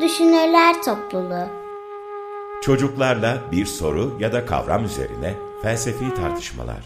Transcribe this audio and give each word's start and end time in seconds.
Düşünürler 0.00 0.82
Topluluğu 0.82 1.48
Çocuklarla 2.62 3.42
bir 3.52 3.66
soru 3.66 4.16
ya 4.20 4.32
da 4.32 4.46
kavram 4.46 4.84
üzerine 4.84 5.34
felsefi 5.62 6.14
tartışmalar. 6.14 6.84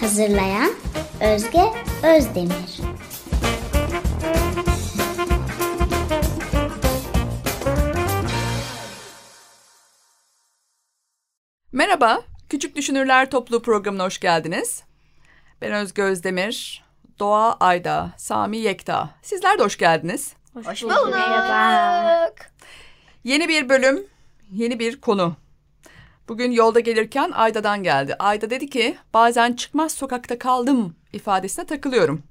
Hazırlayan 0.00 0.70
Özge 1.20 1.62
Özdemir 2.16 2.80
Merhaba, 11.72 12.22
Küçük 12.48 12.76
Düşünürler 12.76 13.30
Topluluğu 13.30 13.62
programına 13.62 14.04
hoş 14.04 14.20
geldiniz. 14.20 14.82
Ben 15.60 15.72
Özge 15.72 16.02
Özdemir, 16.02 16.84
Doğa 17.22 17.56
Ayda, 17.60 18.10
Sami 18.16 18.56
Yekta. 18.56 19.10
Sizler 19.22 19.58
de 19.58 19.62
hoş 19.62 19.78
geldiniz. 19.78 20.32
Hoş 20.54 20.82
bulduk. 20.82 21.14
Yeni 23.24 23.48
bir 23.48 23.68
bölüm, 23.68 24.06
yeni 24.50 24.78
bir 24.78 25.00
konu. 25.00 25.36
Bugün 26.28 26.50
yolda 26.50 26.80
gelirken 26.80 27.30
Ayda'dan 27.30 27.82
geldi. 27.82 28.14
Ayda 28.18 28.50
dedi 28.50 28.70
ki 28.70 28.96
bazen 29.14 29.52
çıkmaz 29.52 29.92
sokakta 29.92 30.38
kaldım 30.38 30.96
ifadesine 31.12 31.66
takılıyorum. 31.66 32.22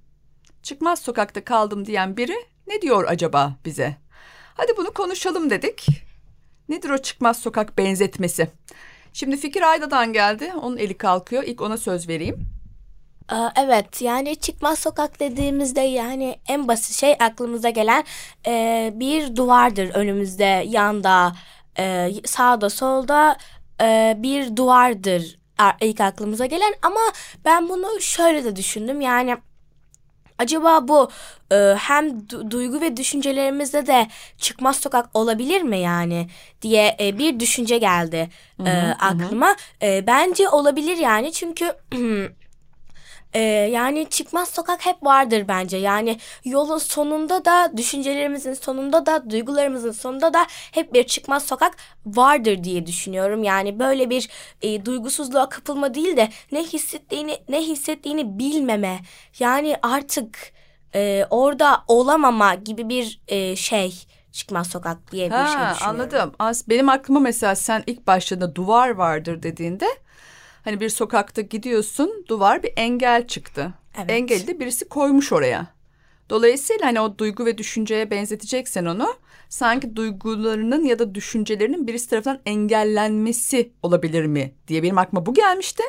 Çıkmaz 0.64 1.00
sokakta 1.00 1.44
kaldım 1.44 1.86
diyen 1.86 2.18
biri 2.18 2.36
ne 2.68 2.82
diyor 2.82 3.06
acaba 3.08 3.56
bize? 3.66 3.96
Hadi 4.54 4.78
bunu 4.78 4.94
konuşalım 4.94 5.50
dedik. 5.50 5.88
Nedir 6.70 6.90
o 6.90 6.98
çıkmaz 6.98 7.40
sokak 7.40 7.78
benzetmesi? 7.78 8.48
Şimdi 9.14 9.38
fikir 9.38 9.62
Ayda'dan 9.62 10.14
geldi. 10.14 10.54
Onun 10.62 10.78
eli 10.78 10.98
kalkıyor. 10.98 11.44
İlk 11.44 11.62
ona 11.62 11.78
söz 11.78 12.10
vereyim. 12.10 12.61
Evet 13.56 14.02
yani 14.02 14.36
çıkmaz 14.36 14.80
sokak 14.80 15.20
dediğimizde 15.20 15.82
yani 15.82 16.36
en 16.48 16.68
basit 16.68 16.96
şey 16.96 17.16
aklımıza 17.20 17.70
gelen 17.70 18.04
e, 18.48 18.92
bir 18.96 19.36
duvardır 19.36 19.90
önümüzde 19.90 20.64
yanda 20.68 21.34
e, 21.80 22.12
sağda 22.26 22.70
solda 22.70 23.38
e, 23.82 24.16
bir 24.18 24.56
duvardır 24.56 25.40
ilk 25.82 26.02
aklımıza 26.02 26.46
gelen 26.46 26.74
ama 26.82 27.00
ben 27.46 27.70
bunu 27.70 28.02
şöyle 28.02 28.44
de 28.44 28.56
düşündüm 28.56 29.02
yani 29.02 29.38
acaba 30.38 30.88
bu 30.88 31.10
e, 31.52 31.56
hem 31.78 32.10
du- 32.10 32.52
duygu 32.52 32.82
ve 32.82 32.98
düşüncelerimizde 32.98 33.88
de 33.88 34.08
çıkmaz 34.38 34.78
sokak 34.78 35.10
olabilir 35.14 35.62
mi 35.62 35.80
yani 35.80 36.28
diye 36.62 36.96
e, 37.00 37.18
bir 37.18 37.40
düşünce 37.40 37.78
geldi 37.78 38.30
e, 38.66 38.70
aklıma. 39.00 39.56
E, 39.82 40.08
bence 40.08 40.50
olabilir 40.50 40.98
yani 40.98 41.32
çünkü 41.32 41.76
e, 43.34 43.40
yani 43.72 44.08
çıkmaz 44.10 44.50
sokak 44.50 44.86
hep 44.86 45.04
vardır 45.04 45.46
bence. 45.48 45.78
Yani 45.78 46.18
yolun 46.46 46.78
sonunda 46.78 47.46
da 47.46 47.72
düşüncelerimizin 47.78 48.54
sonunda 48.54 49.06
da 49.06 49.30
duygularımızın 49.30 49.92
sonunda 49.92 50.34
da 50.34 50.48
hep 50.50 50.94
bir 50.94 51.04
çıkmaz 51.04 51.46
sokak 51.46 51.76
vardır 52.06 52.64
diye 52.64 52.86
düşünüyorum. 52.86 53.44
Yani 53.44 53.80
böyle 53.80 54.10
bir 54.10 54.30
e, 54.62 54.86
duygusuzluğa 54.86 55.50
kapılma 55.50 55.94
değil 55.94 56.18
de 56.18 56.30
ne 56.52 56.64
hissettiğini 56.64 57.38
ne 57.50 57.62
hissettiğini 57.62 58.40
bilmeme. 58.40 59.00
Yani 59.40 59.76
artık 59.82 60.38
e, 60.96 61.26
orada 61.30 61.84
olamama 61.88 62.56
gibi 62.56 62.90
bir 62.90 63.22
e, 63.28 63.56
şey 63.56 63.94
çıkmaz 64.32 64.68
sokak 64.68 65.12
diye 65.12 65.26
bir 65.30 65.36
şey 65.36 65.42
Ha, 65.44 65.74
düşünüyorum. 65.74 66.02
anladım. 66.02 66.32
As 66.40 66.70
benim 66.70 66.90
aklıma 66.90 67.20
mesela 67.20 67.56
sen 67.56 67.84
ilk 67.88 68.08
başladığında 68.08 68.56
duvar 68.56 68.90
vardır 68.90 69.44
dediğinde 69.44 69.86
hani 70.64 70.80
bir 70.80 70.90
sokakta 70.90 71.42
gidiyorsun 71.42 72.26
duvar 72.28 72.64
bir 72.64 72.74
engel 72.76 73.28
çıktı. 73.28 73.74
Evet. 73.98 74.10
Engeli 74.10 74.48
de 74.48 74.60
birisi 74.60 74.90
koymuş 74.90 75.34
oraya. 75.34 75.68
Dolayısıyla 76.30 76.88
hani 76.88 77.00
o 77.00 77.18
duygu 77.18 77.46
ve 77.46 77.58
düşünceye 77.58 78.12
benzeteceksen 78.12 78.86
onu 78.86 79.14
sanki 79.50 79.96
duygularının 79.96 80.86
ya 80.86 81.00
da 81.00 81.16
düşüncelerinin 81.16 81.88
birisi 81.88 82.10
tarafından 82.10 82.40
engellenmesi 82.46 83.72
olabilir 83.84 84.26
mi 84.26 84.54
diye 84.68 84.84
benim 84.84 84.98
aklıma 84.98 85.26
bu 85.26 85.34
gelmişti. 85.34 85.84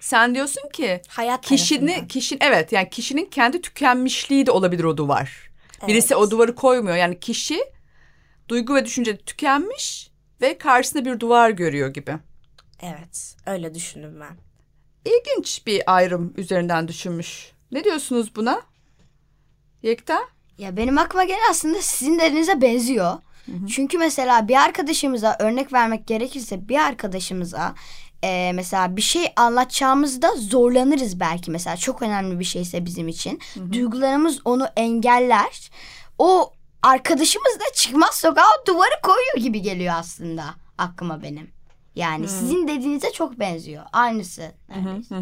Sen 0.00 0.34
diyorsun 0.34 0.68
ki 0.72 1.00
Hayat 1.08 1.46
kişinin 1.46 2.06
kişinin 2.08 2.40
evet 2.42 2.72
yani 2.72 2.90
kişinin 2.90 3.24
kendi 3.24 3.60
tükenmişliği 3.62 4.46
de 4.46 4.50
olabilir 4.50 4.84
o 4.84 4.96
duvar. 4.96 5.50
Birisi 5.86 6.14
o 6.14 6.30
duvarı 6.30 6.54
koymuyor. 6.54 6.96
Yani 6.96 7.20
kişi 7.20 7.60
duygu 8.48 8.74
ve 8.74 8.84
düşünce 8.84 9.16
tükenmiş 9.16 10.10
ve 10.40 10.58
karşısında 10.58 11.04
bir 11.04 11.20
duvar 11.20 11.50
görüyor 11.50 11.88
gibi. 11.88 12.12
Evet 12.82 13.36
öyle 13.46 13.74
düşündüm 13.74 14.20
ben. 14.20 14.36
İlginç 15.04 15.66
bir 15.66 15.82
ayrım 15.94 16.34
üzerinden 16.36 16.88
düşünmüş. 16.88 17.52
Ne 17.72 17.84
diyorsunuz 17.84 18.36
buna? 18.36 18.62
Yekta? 19.82 20.20
Ya 20.58 20.76
benim 20.76 20.98
aklıma 20.98 21.24
gelen 21.24 21.50
aslında 21.50 21.82
sizin 21.82 22.18
dediğinize 22.18 22.62
benziyor. 22.62 23.18
Çünkü 23.68 23.98
mesela 23.98 24.48
bir 24.48 24.56
arkadaşımıza 24.56 25.36
örnek 25.40 25.72
vermek 25.72 26.06
gerekirse 26.06 26.68
bir 26.68 26.76
arkadaşımıza 26.78 27.74
e, 28.22 28.52
mesela 28.54 28.96
bir 28.96 29.02
şey 29.02 29.32
anlatacağımızda 29.36 30.36
zorlanırız 30.36 31.20
belki 31.20 31.50
mesela 31.50 31.76
çok 31.76 32.02
önemli 32.02 32.38
bir 32.38 32.44
şeyse 32.44 32.84
bizim 32.84 33.08
için. 33.08 33.40
Duygularımız 33.72 34.40
onu 34.44 34.66
engeller. 34.76 35.70
O 36.18 36.52
arkadaşımız 36.82 37.60
da 37.60 37.74
çıkmaz 37.74 38.14
sokağa 38.14 38.66
duvarı 38.66 39.00
koyuyor 39.02 39.36
gibi 39.36 39.62
geliyor 39.62 39.94
aslında 39.96 40.44
aklıma 40.78 41.22
benim. 41.22 41.57
Yani 41.94 42.28
sizin 42.28 42.68
dediğinize 42.68 43.12
çok 43.12 43.38
benziyor. 43.38 43.84
Aynısı. 43.92 44.52
neredeyse. 44.68 45.14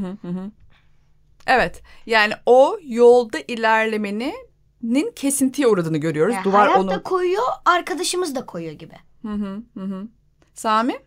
Evet. 1.46 1.82
Yani 2.06 2.32
o 2.46 2.78
yolda 2.82 3.38
ilerlemenin 3.48 5.12
kesintiye 5.16 5.68
uğradığını 5.68 5.98
görüyoruz. 5.98 6.34
Yani 6.34 6.44
Duvar 6.44 6.68
hayat 6.68 6.80
onu. 6.80 6.90
da 6.90 7.02
koyuyor, 7.02 7.44
arkadaşımız 7.64 8.34
da 8.34 8.46
koyuyor 8.46 8.72
gibi. 8.72 8.94
Hı 9.22 9.32
hı, 9.32 9.62
hı 9.74 9.84
hı. 9.84 10.08
Sami? 10.54 10.98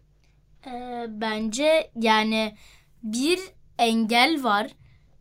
Ee, 0.68 1.06
bence 1.10 1.92
yani 1.96 2.56
bir 3.04 3.40
engel 3.78 4.44
var. 4.44 4.68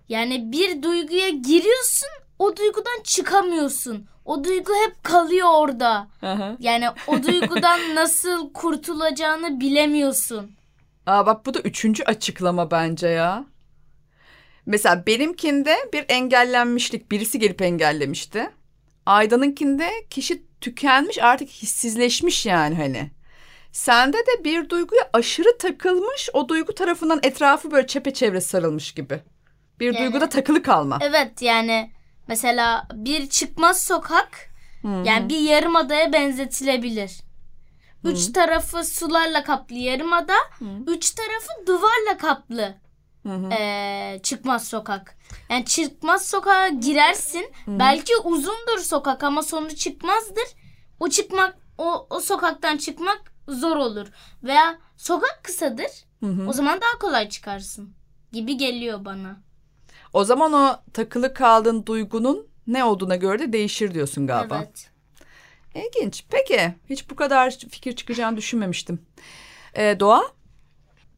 Yani 0.09 0.53
bir 0.53 0.83
duyguya 0.83 1.29
giriyorsun, 1.29 2.09
o 2.39 2.57
duygudan 2.57 3.03
çıkamıyorsun. 3.05 4.07
O 4.25 4.45
duygu 4.45 4.73
hep 4.87 5.05
kalıyor 5.05 5.49
orada. 5.53 6.09
Hı. 6.21 6.57
Yani 6.59 6.87
o 7.07 7.23
duygudan 7.23 7.95
nasıl 7.95 8.53
kurtulacağını 8.53 9.61
bilemiyorsun. 9.61 10.51
Aa 11.07 11.27
bak 11.27 11.47
bu 11.47 11.55
da 11.55 11.61
üçüncü 11.61 12.05
açıklama 12.05 12.71
bence 12.71 13.09
ya. 13.09 13.45
Mesela 14.67 15.07
benimkinde 15.07 15.77
bir 15.93 16.05
engellenmişlik 16.09 17.11
birisi 17.11 17.39
gelip 17.39 17.63
engellemişti. 17.63 18.51
Aydan'ınkinde 19.07 19.91
kişi 20.11 20.43
tükenmiş 20.61 21.19
artık 21.23 21.49
hissizleşmiş 21.49 22.47
yani 22.47 22.75
hani. 22.75 23.11
Sende 23.73 24.17
de 24.17 24.45
bir 24.45 24.69
duyguya 24.69 25.11
aşırı 25.13 25.59
takılmış 25.59 26.29
o 26.33 26.49
duygu 26.49 26.75
tarafından 26.75 27.21
etrafı 27.23 27.71
böyle 27.71 27.87
çepeçevre 27.87 28.41
sarılmış 28.41 28.93
gibi. 28.93 29.21
Bir 29.81 29.87
Yani- 29.95 29.99
duyguda 29.99 30.29
takılı 30.29 30.63
kalma. 30.63 30.99
Evet 31.03 31.43
yani 31.43 31.91
mesela 32.29 32.87
bir 32.95 33.29
çıkmaz 33.29 33.85
sokak 33.85 34.51
yani 35.05 35.29
bir 35.29 35.39
yarımadaya 35.39 36.13
benzetilebilir. 36.13 37.21
Üç 38.05 38.33
tarafı 38.33 38.85
sularla 38.85 39.45
kaplı 39.45 39.75
yarımada, 39.75 40.35
üç 40.87 41.11
tarafı 41.11 41.67
duvarla 41.67 42.17
kaplı. 42.19 42.75
ee, 43.53 44.21
çıkmaz 44.23 44.69
sokak. 44.69 45.17
Yani 45.51 45.65
çıkmaz 45.65 46.27
sokağa 46.29 46.69
girersin. 46.69 47.53
Belki 47.79 48.17
uzundur 48.25 48.79
sokak 48.79 49.23
ama 49.25 49.43
sonu 49.43 49.69
çıkmazdır. 49.75 50.45
O 51.01 51.09
çıkmak 51.09 51.59
o, 51.79 52.07
o 52.11 52.21
sokaktan 52.21 52.77
çıkmak 52.77 53.33
zor 53.49 53.77
olur. 53.77 54.07
Veya 54.43 54.79
sokak 54.97 55.41
kısadır. 55.45 55.91
O 56.49 56.53
zaman 56.53 56.81
daha 56.81 56.99
kolay 57.01 57.29
çıkarsın 57.29 57.95
gibi 58.33 58.57
geliyor 58.57 59.05
bana. 59.05 59.37
O 60.13 60.25
zaman 60.25 60.53
o 60.53 60.77
takılı 60.93 61.35
kaldığın 61.35 61.87
duygunun 61.87 62.47
ne 62.67 62.85
olduğuna 62.85 63.17
göre 63.17 63.39
de 63.39 63.53
değişir 63.53 63.95
diyorsun 63.95 64.27
galiba. 64.27 64.59
Evet. 64.65 64.91
İlginç. 65.75 66.25
Peki 66.31 66.75
hiç 66.91 67.11
bu 67.11 67.17
kadar 67.17 67.51
fikir 67.51 67.97
çıkacağını 67.97 68.37
düşünmemiştim. 68.37 69.07
Ee, 69.75 69.97
Doğa? 70.01 70.23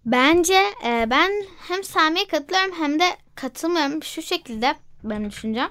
Bence 0.07 0.61
e, 0.85 1.07
ben 1.11 1.31
hem 1.69 1.85
Sami'ye 1.85 2.27
katılıyorum 2.27 2.75
hem 2.79 3.01
de 3.01 3.05
katılmıyorum. 3.35 4.03
Şu 4.03 4.23
şekilde 4.23 4.75
ben 5.05 5.31
düşüneceğim. 5.31 5.71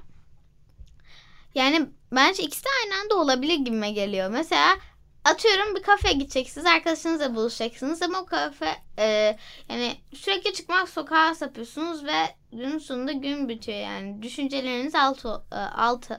Yani 1.56 1.89
bence 2.12 2.44
ikisi 2.44 2.63
de 2.63 2.69
aynı 2.83 3.01
anda 3.01 3.16
olabilir 3.16 3.56
gibime 3.56 3.92
geliyor. 3.92 4.30
Mesela 4.30 4.77
atıyorum 5.24 5.75
bir 5.75 5.81
kafeye 5.83 6.13
gideceksiniz. 6.13 6.68
Arkadaşınızla 6.68 7.36
buluşacaksınız 7.36 8.01
ama 8.01 8.19
o 8.19 8.25
kafe 8.25 8.75
e, 8.98 9.38
yani 9.69 9.95
sürekli 10.16 10.54
çıkmak 10.54 10.89
sokağa 10.89 11.36
sapıyorsunuz 11.36 12.06
ve 12.06 12.36
günün 12.51 12.77
sonunda 12.77 13.12
gün 13.12 13.50
bitiyor 13.50 13.77
yani. 13.77 14.21
Düşünceleriniz 14.21 14.95
alt, 14.95 15.25
e, 15.25 15.56
alt 15.56 16.12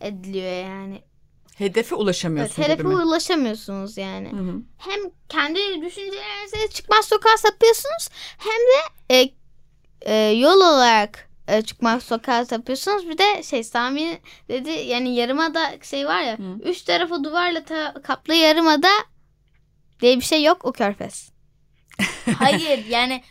ediliyor 0.00 0.64
yani. 0.64 1.02
Hedefe 1.56 1.94
ulaşamıyorsun 1.94 2.62
Evet, 2.62 2.70
hedefe 2.70 2.88
ulaşamıyorsunuz 2.88 3.96
yani. 3.96 4.32
Hı 4.32 4.36
hı. 4.36 4.54
Hem 4.78 5.00
kendi 5.28 5.58
düşüncelerinize 5.58 6.68
çıkmaz 6.74 7.04
sokağa 7.04 7.36
sapıyorsunuz 7.36 8.08
hem 8.38 8.50
de 8.50 9.14
e, 9.14 9.30
e, 10.00 10.14
yol 10.30 10.56
olarak 10.56 11.27
e, 11.48 11.62
çıkmaz 11.62 12.02
sokağa 12.02 12.44
tapıyorsunuz. 12.44 13.08
Bir 13.08 13.18
de 13.18 13.42
şey 13.42 13.64
Sami 13.64 14.18
dedi 14.48 14.70
yani 14.70 15.14
yarımada 15.14 15.70
şey 15.82 16.06
var 16.06 16.20
ya. 16.22 16.38
Üç 16.64 16.82
tarafı 16.82 17.24
duvarla 17.24 17.64
ta- 17.64 17.94
kaplı 18.02 18.34
yarımada 18.34 18.88
diye 20.00 20.16
bir 20.16 20.24
şey 20.24 20.42
yok 20.44 20.64
o 20.64 20.72
körfez. 20.72 21.30
Hayır 22.38 22.84
yani 22.86 23.22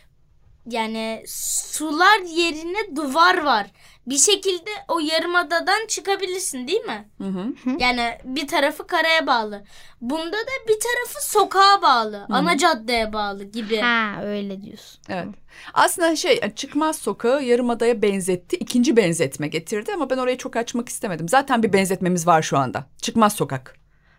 yani 0.68 1.24
sular 1.26 2.18
yerine 2.18 2.96
duvar 2.96 3.42
var. 3.42 3.66
Bir 4.06 4.18
şekilde 4.18 4.70
o 4.88 4.98
yarımadadan 4.98 5.86
çıkabilirsin 5.88 6.68
değil 6.68 6.80
mi? 6.80 7.08
Hı 7.18 7.24
hı. 7.24 7.70
Yani 7.78 8.18
bir 8.24 8.48
tarafı 8.48 8.86
karaya 8.86 9.26
bağlı. 9.26 9.64
Bunda 10.00 10.36
da 10.36 10.68
bir 10.68 10.78
tarafı 10.80 11.30
sokağa 11.30 11.82
bağlı. 11.82 12.26
Ana 12.30 12.58
caddeye 12.58 13.12
bağlı 13.12 13.44
gibi. 13.44 13.76
Ha 13.76 14.14
öyle 14.22 14.62
diyorsun. 14.62 15.00
Evet. 15.08 15.26
Aslında 15.74 16.16
şey 16.16 16.54
çıkmaz 16.54 16.96
sokağı 16.98 17.42
yarımadaya 17.42 18.02
benzetti. 18.02 18.56
ikinci 18.56 18.96
benzetme 18.96 19.48
getirdi 19.48 19.92
ama 19.94 20.10
ben 20.10 20.18
orayı 20.18 20.38
çok 20.38 20.56
açmak 20.56 20.88
istemedim. 20.88 21.28
Zaten 21.28 21.62
bir 21.62 21.72
benzetmemiz 21.72 22.26
var 22.26 22.42
şu 22.42 22.58
anda. 22.58 22.86
Çıkmaz 23.02 23.32
sokak. 23.32 23.76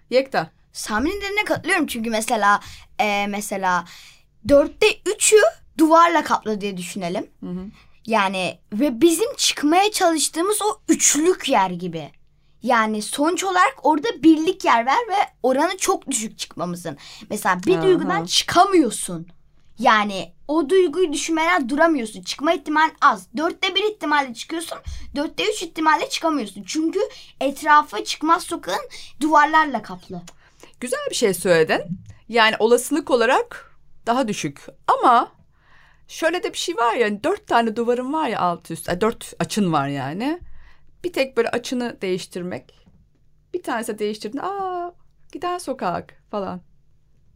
Yekta. 0.09 0.49
Sami'nin 0.73 1.21
dediğine 1.21 1.43
katılıyorum 1.45 1.87
çünkü 1.87 2.09
mesela 2.09 2.59
e, 2.99 3.27
mesela 3.27 3.85
dörtte 4.49 4.87
üçü 5.15 5.37
duvarla 5.79 6.23
kaplı 6.23 6.61
diye 6.61 6.77
düşünelim. 6.77 7.27
Yani 8.05 8.59
ve 8.73 9.01
bizim 9.01 9.35
çıkmaya 9.35 9.91
çalıştığımız 9.91 10.61
o 10.61 10.79
üçlük 10.89 11.49
yer 11.49 11.69
gibi. 11.69 12.11
Yani 12.63 13.01
sonuç 13.01 13.43
olarak 13.43 13.75
orada 13.83 14.23
birlik 14.23 14.65
yer 14.65 14.85
var 14.85 14.97
ve 15.09 15.15
oranı 15.43 15.77
çok 15.77 16.07
düşük 16.07 16.37
çıkmamızın. 16.37 16.97
Mesela 17.29 17.59
bir 17.65 17.75
Aha. 17.75 17.83
duygudan 17.83 18.25
çıkamıyorsun. 18.25 19.27
Yani 19.79 20.31
o 20.47 20.69
duyguyu 20.69 21.13
düşünmeden 21.13 21.69
duramıyorsun. 21.69 22.21
Çıkma 22.21 22.53
ihtimal 22.53 22.89
az. 23.01 23.27
Dörtte 23.37 23.75
bir 23.75 23.83
ihtimalle 23.83 24.33
çıkıyorsun. 24.33 24.77
Dörtte 25.15 25.43
üç 25.43 25.63
ihtimalle 25.63 26.09
çıkamıyorsun. 26.09 26.63
Çünkü 26.67 26.99
etrafı 27.41 28.03
çıkmaz 28.03 28.43
sokağın 28.43 28.89
duvarlarla 29.21 29.81
kaplı. 29.81 30.21
Güzel 30.79 30.99
bir 31.09 31.15
şey 31.15 31.33
söyledin. 31.33 31.81
Yani 32.29 32.55
olasılık 32.59 33.11
olarak 33.11 33.75
daha 34.05 34.27
düşük. 34.27 34.65
Ama 34.87 35.31
şöyle 36.09 36.43
de 36.43 36.53
bir 36.53 36.57
şey 36.57 36.75
var 36.77 36.93
ya 36.95 37.23
dört 37.23 37.47
tane 37.47 37.75
duvarın 37.75 38.13
var 38.13 38.27
ya 38.29 38.39
alt 38.39 38.71
üst. 38.71 39.01
Dört 39.01 39.33
açın 39.39 39.73
var 39.73 39.87
yani. 39.87 40.39
Bir 41.03 41.13
tek 41.13 41.37
böyle 41.37 41.49
açını 41.49 41.97
değiştirmek. 42.01 42.73
Bir 43.53 43.63
tanesi 43.63 43.99
değiştirdin. 43.99 44.37
Aa 44.37 44.91
giden 45.31 45.57
sokak 45.57 46.23
falan. 46.31 46.61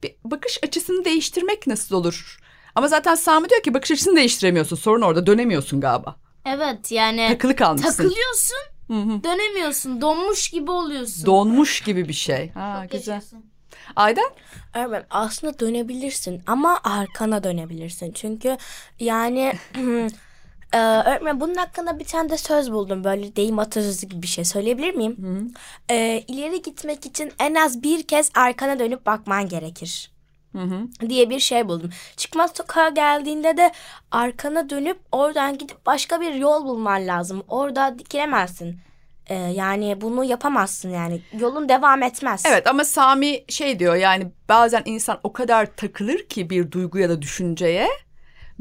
Bir 0.04 0.16
bakış 0.24 0.60
açısını 0.64 1.06
değiştirmek 1.06 1.68
nasıl 1.68 1.96
olur? 1.96 2.40
Ama 2.76 2.88
zaten 2.88 3.16
Sami 3.16 3.50
diyor 3.50 3.64
ki 3.64 3.74
bakış 3.74 3.92
açısını 3.92 4.16
değiştiremiyorsun. 4.16 4.76
Sorun 4.76 5.02
orada 5.02 5.26
dönemiyorsun 5.26 5.82
galiba. 5.82 6.16
Evet 6.46 6.92
yani 6.92 7.28
Takılı 7.30 7.56
kalmışsın. 7.56 7.90
takılıyorsun 7.90 8.58
Hı 8.88 8.94
hı. 8.94 9.24
dönemiyorsun. 9.24 10.02
Donmuş 10.02 10.50
gibi 10.50 10.72
oluyorsun. 10.72 11.26
Donmuş 11.26 11.82
gibi 11.82 12.08
bir 12.08 12.14
şey. 12.14 12.52
Ha 12.52 12.80
Çok 12.82 12.92
güzel. 12.92 13.14
yaşıyorsun. 13.14 13.53
Aydan? 13.96 14.32
Evet 14.76 15.06
aslında 15.10 15.60
dönebilirsin 15.60 16.42
ama 16.48 16.80
arkana 16.84 17.44
dönebilirsin. 17.44 18.12
Çünkü 18.12 18.58
yani 19.00 19.54
e, 20.74 20.78
öğretmen 20.78 21.42
bunun 21.42 21.56
hakkında 21.56 22.00
bir 22.00 22.06
tane 22.06 22.30
de 22.30 22.38
söz 22.38 22.72
buldum. 22.72 23.04
Böyle 23.04 23.36
deyim 23.36 23.60
atasözü 23.60 24.08
gibi 24.08 24.22
bir 24.22 24.28
şey 24.28 24.46
söyleyebilir 24.46 24.94
miyim? 24.94 25.54
E, 25.90 26.24
ileri 26.28 26.62
gitmek 26.62 27.06
için 27.06 27.32
en 27.40 27.56
az 27.56 27.84
bir 27.84 28.04
kez 28.04 28.32
arkana 28.36 28.80
dönüp 28.80 29.06
bakman 29.06 29.50
gerekir. 29.50 30.14
Hı 30.52 30.62
hı. 30.62 31.10
diye 31.10 31.30
bir 31.30 31.40
şey 31.40 31.68
buldum. 31.68 31.90
Çıkmaz 32.18 32.52
sokağa 32.56 32.90
geldiğinde 32.90 33.58
de 33.58 33.72
arkana 34.12 34.70
dönüp 34.70 35.00
oradan 35.12 35.58
gidip 35.58 35.86
başka 35.86 36.22
bir 36.22 36.34
yol 36.34 36.66
bulman 36.66 37.08
lazım. 37.08 37.44
Orada 37.48 38.00
dikilemezsin. 38.00 38.80
E, 39.28 39.36
yani 39.36 40.02
bunu 40.02 40.24
yapamazsın 40.24 40.90
yani. 40.90 41.22
Yolun 41.40 41.70
devam 41.70 42.04
etmez. 42.04 42.44
Evet 42.46 42.68
ama 42.68 42.84
Sami 42.84 43.44
şey 43.50 43.80
diyor 43.80 43.96
yani 43.96 44.32
bazen 44.50 44.82
insan 44.86 45.20
o 45.24 45.34
kadar 45.34 45.76
takılır 45.76 46.28
ki 46.28 46.50
bir 46.50 46.72
duygu 46.72 46.98
ya 47.00 47.10
da 47.10 47.22
düşünceye 47.22 47.88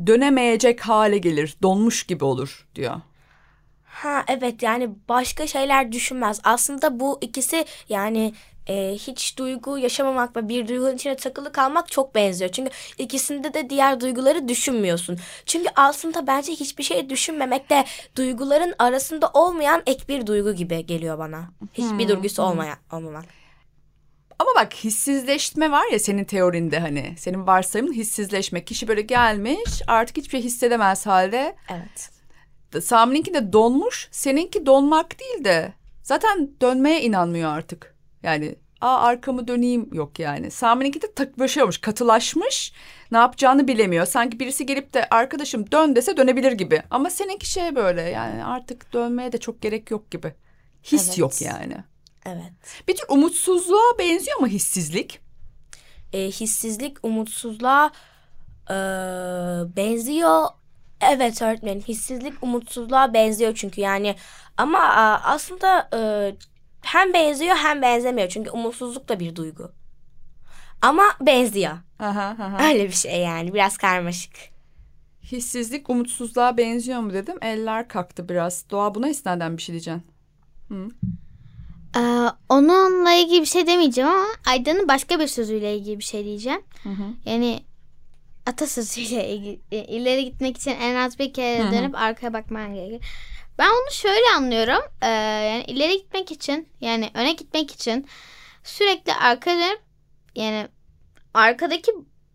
dönemeyecek 0.06 0.80
hale 0.80 1.18
gelir, 1.18 1.56
donmuş 1.62 2.02
gibi 2.02 2.24
olur 2.24 2.66
diyor. 2.74 3.00
Ha 3.84 4.24
evet 4.28 4.62
yani 4.62 4.90
başka 5.08 5.46
şeyler 5.46 5.92
düşünmez. 5.92 6.40
Aslında 6.44 7.00
bu 7.00 7.18
ikisi 7.20 7.64
yani 7.88 8.34
e, 8.66 8.94
hiç 8.94 9.38
duygu 9.38 9.78
yaşamamak 9.78 10.36
ve 10.36 10.48
bir 10.48 10.68
duygunun 10.68 10.94
içine 10.94 11.16
takılı 11.16 11.52
kalmak 11.52 11.88
çok 11.90 12.14
benziyor. 12.14 12.50
Çünkü 12.50 12.70
ikisinde 12.98 13.54
de 13.54 13.70
diğer 13.70 14.00
duyguları 14.00 14.48
düşünmüyorsun. 14.48 15.18
Çünkü 15.46 15.68
aslında 15.76 16.26
bence 16.26 16.52
hiçbir 16.52 16.82
şey 16.82 17.10
düşünmemek 17.10 17.70
de 17.70 17.84
duyguların 18.16 18.74
arasında 18.78 19.30
olmayan 19.34 19.82
ek 19.86 20.02
bir 20.08 20.26
duygu 20.26 20.52
gibi 20.52 20.86
geliyor 20.86 21.18
bana. 21.18 21.50
Hiçbir 21.74 22.08
duygusu 22.08 22.42
olmayan 22.42 22.78
olmamak. 22.92 23.24
Ama 24.38 24.50
bak 24.56 24.74
hissizleşme 24.74 25.70
var 25.70 25.92
ya 25.92 25.98
senin 25.98 26.24
teorinde 26.24 26.78
hani 26.78 27.14
senin 27.18 27.46
varsayımın 27.46 27.92
hissizleşme. 27.92 28.64
Kişi 28.64 28.88
böyle 28.88 29.00
gelmiş 29.00 29.82
artık 29.86 30.16
hiçbir 30.16 30.30
şey 30.30 30.42
hissedemez 30.42 31.06
halde. 31.06 31.56
Evet. 31.70 32.10
Sami'ninki 32.84 33.34
de 33.34 33.52
donmuş 33.52 34.08
seninki 34.10 34.66
donmak 34.66 35.20
değil 35.20 35.44
de 35.44 35.72
zaten 36.02 36.50
dönmeye 36.60 37.02
inanmıyor 37.02 37.50
artık. 37.50 37.91
Yani 38.22 38.54
aa 38.80 38.98
arkamı 38.98 39.48
döneyim 39.48 39.88
yok 39.94 40.18
yani. 40.18 40.50
Sami'ninki 40.50 41.02
de 41.02 41.12
taklaşıyormuş 41.14 41.78
katılaşmış 41.78 42.72
ne 43.12 43.18
yapacağını 43.18 43.68
bilemiyor. 43.68 44.06
Sanki 44.06 44.40
birisi 44.40 44.66
gelip 44.66 44.94
de 44.94 45.08
arkadaşım 45.10 45.72
dön 45.72 45.96
dese 45.96 46.16
dönebilir 46.16 46.52
gibi. 46.52 46.82
Ama 46.90 47.10
seninki 47.10 47.50
şey 47.50 47.76
böyle 47.76 48.02
yani 48.02 48.44
artık 48.44 48.92
dönmeye 48.92 49.32
de 49.32 49.38
çok 49.38 49.62
gerek 49.62 49.90
yok 49.90 50.10
gibi. 50.10 50.34
His 50.82 51.06
Evet. 51.08 51.18
yok 51.18 51.42
yani. 51.42 51.76
Evet. 52.26 52.52
Bir 52.88 52.96
tür 52.96 53.06
umutsuzluğa 53.08 53.98
benziyor 53.98 54.38
mu 54.40 54.46
hissizlik? 54.46 55.20
E, 56.12 56.18
hissizlik 56.26 56.96
umutsuzluğa 57.02 57.90
e, 58.70 58.74
benziyor. 59.76 60.46
Evet 61.00 61.42
öğretmenim 61.42 61.80
hissizlik 61.80 62.42
umutsuzluğa 62.42 63.14
benziyor 63.14 63.54
çünkü 63.54 63.80
yani 63.80 64.16
ama 64.56 64.78
a, 64.78 65.20
aslında 65.24 65.88
e, 65.94 66.00
hem 66.82 67.12
benziyor 67.12 67.56
hem 67.56 67.82
benzemiyor 67.82 68.28
çünkü 68.28 68.50
umutsuzluk 68.50 69.08
da 69.08 69.20
bir 69.20 69.36
duygu. 69.36 69.72
Ama 70.82 71.04
benziyor. 71.20 71.72
Aha, 71.98 72.36
aha. 72.40 72.68
Öyle 72.68 72.84
bir 72.84 72.92
şey 72.92 73.20
yani 73.20 73.54
biraz 73.54 73.76
karmaşık. 73.76 74.32
Hissizlik 75.22 75.90
umutsuzluğa 75.90 76.56
benziyor 76.56 77.00
mu 77.00 77.12
dedim. 77.12 77.36
Eller 77.42 77.88
kalktı 77.88 78.28
biraz. 78.28 78.64
Doğa 78.70 78.94
buna 78.94 79.08
istinaden 79.08 79.56
bir 79.56 79.62
şey 79.62 79.72
diyeceksin. 79.72 80.04
Ee, 81.96 82.00
onunla 82.48 83.12
ilgili 83.12 83.40
bir 83.40 83.46
şey 83.46 83.66
demeyeceğim 83.66 84.10
ama 84.10 84.26
Aydan'ın 84.46 84.88
başka 84.88 85.20
bir 85.20 85.26
sözüyle 85.26 85.76
ilgili 85.76 85.98
bir 85.98 86.04
şey 86.04 86.24
diyeceğim. 86.24 86.60
Yani 87.24 87.62
atasözüyle 88.46 89.28
ilgili 89.28 89.60
e, 89.72 89.84
ileri 89.84 90.24
gitmek 90.24 90.56
için 90.56 90.70
en 90.70 90.94
az 90.94 91.18
bir 91.18 91.32
kere 91.32 91.72
dönüp 91.72 91.94
arkaya 91.94 92.32
bakman 92.32 92.74
gerekir. 92.74 93.06
Ben 93.58 93.68
onu 93.68 93.90
şöyle 93.92 94.24
anlıyorum. 94.36 94.82
Ee, 95.02 95.06
yani 95.08 95.64
ileri 95.66 95.96
gitmek 95.96 96.32
için 96.32 96.68
yani 96.80 97.10
öne 97.14 97.32
gitmek 97.32 97.70
için 97.70 98.06
sürekli 98.64 99.14
arkaya 99.14 99.56
dönüp 99.56 99.80
yani 100.34 100.68
arkadaki 101.34 101.92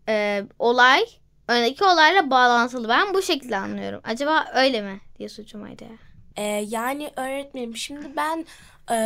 e, 0.08 0.44
olay 0.58 1.04
öndeki 1.48 1.84
olayla 1.84 2.30
bağlantılı. 2.30 2.88
Ben 2.88 3.14
bu 3.14 3.22
şekilde 3.22 3.56
anlıyorum. 3.56 4.00
Acaba 4.04 4.46
öyle 4.54 4.82
mi 4.82 5.00
diye 5.18 5.28
suçum 5.28 5.62
Ayda'ya. 5.62 5.98
E, 6.36 6.42
yani 6.68 7.10
öğretmenim 7.16 7.76
şimdi 7.76 8.16
ben 8.16 8.46
e, 8.90 8.96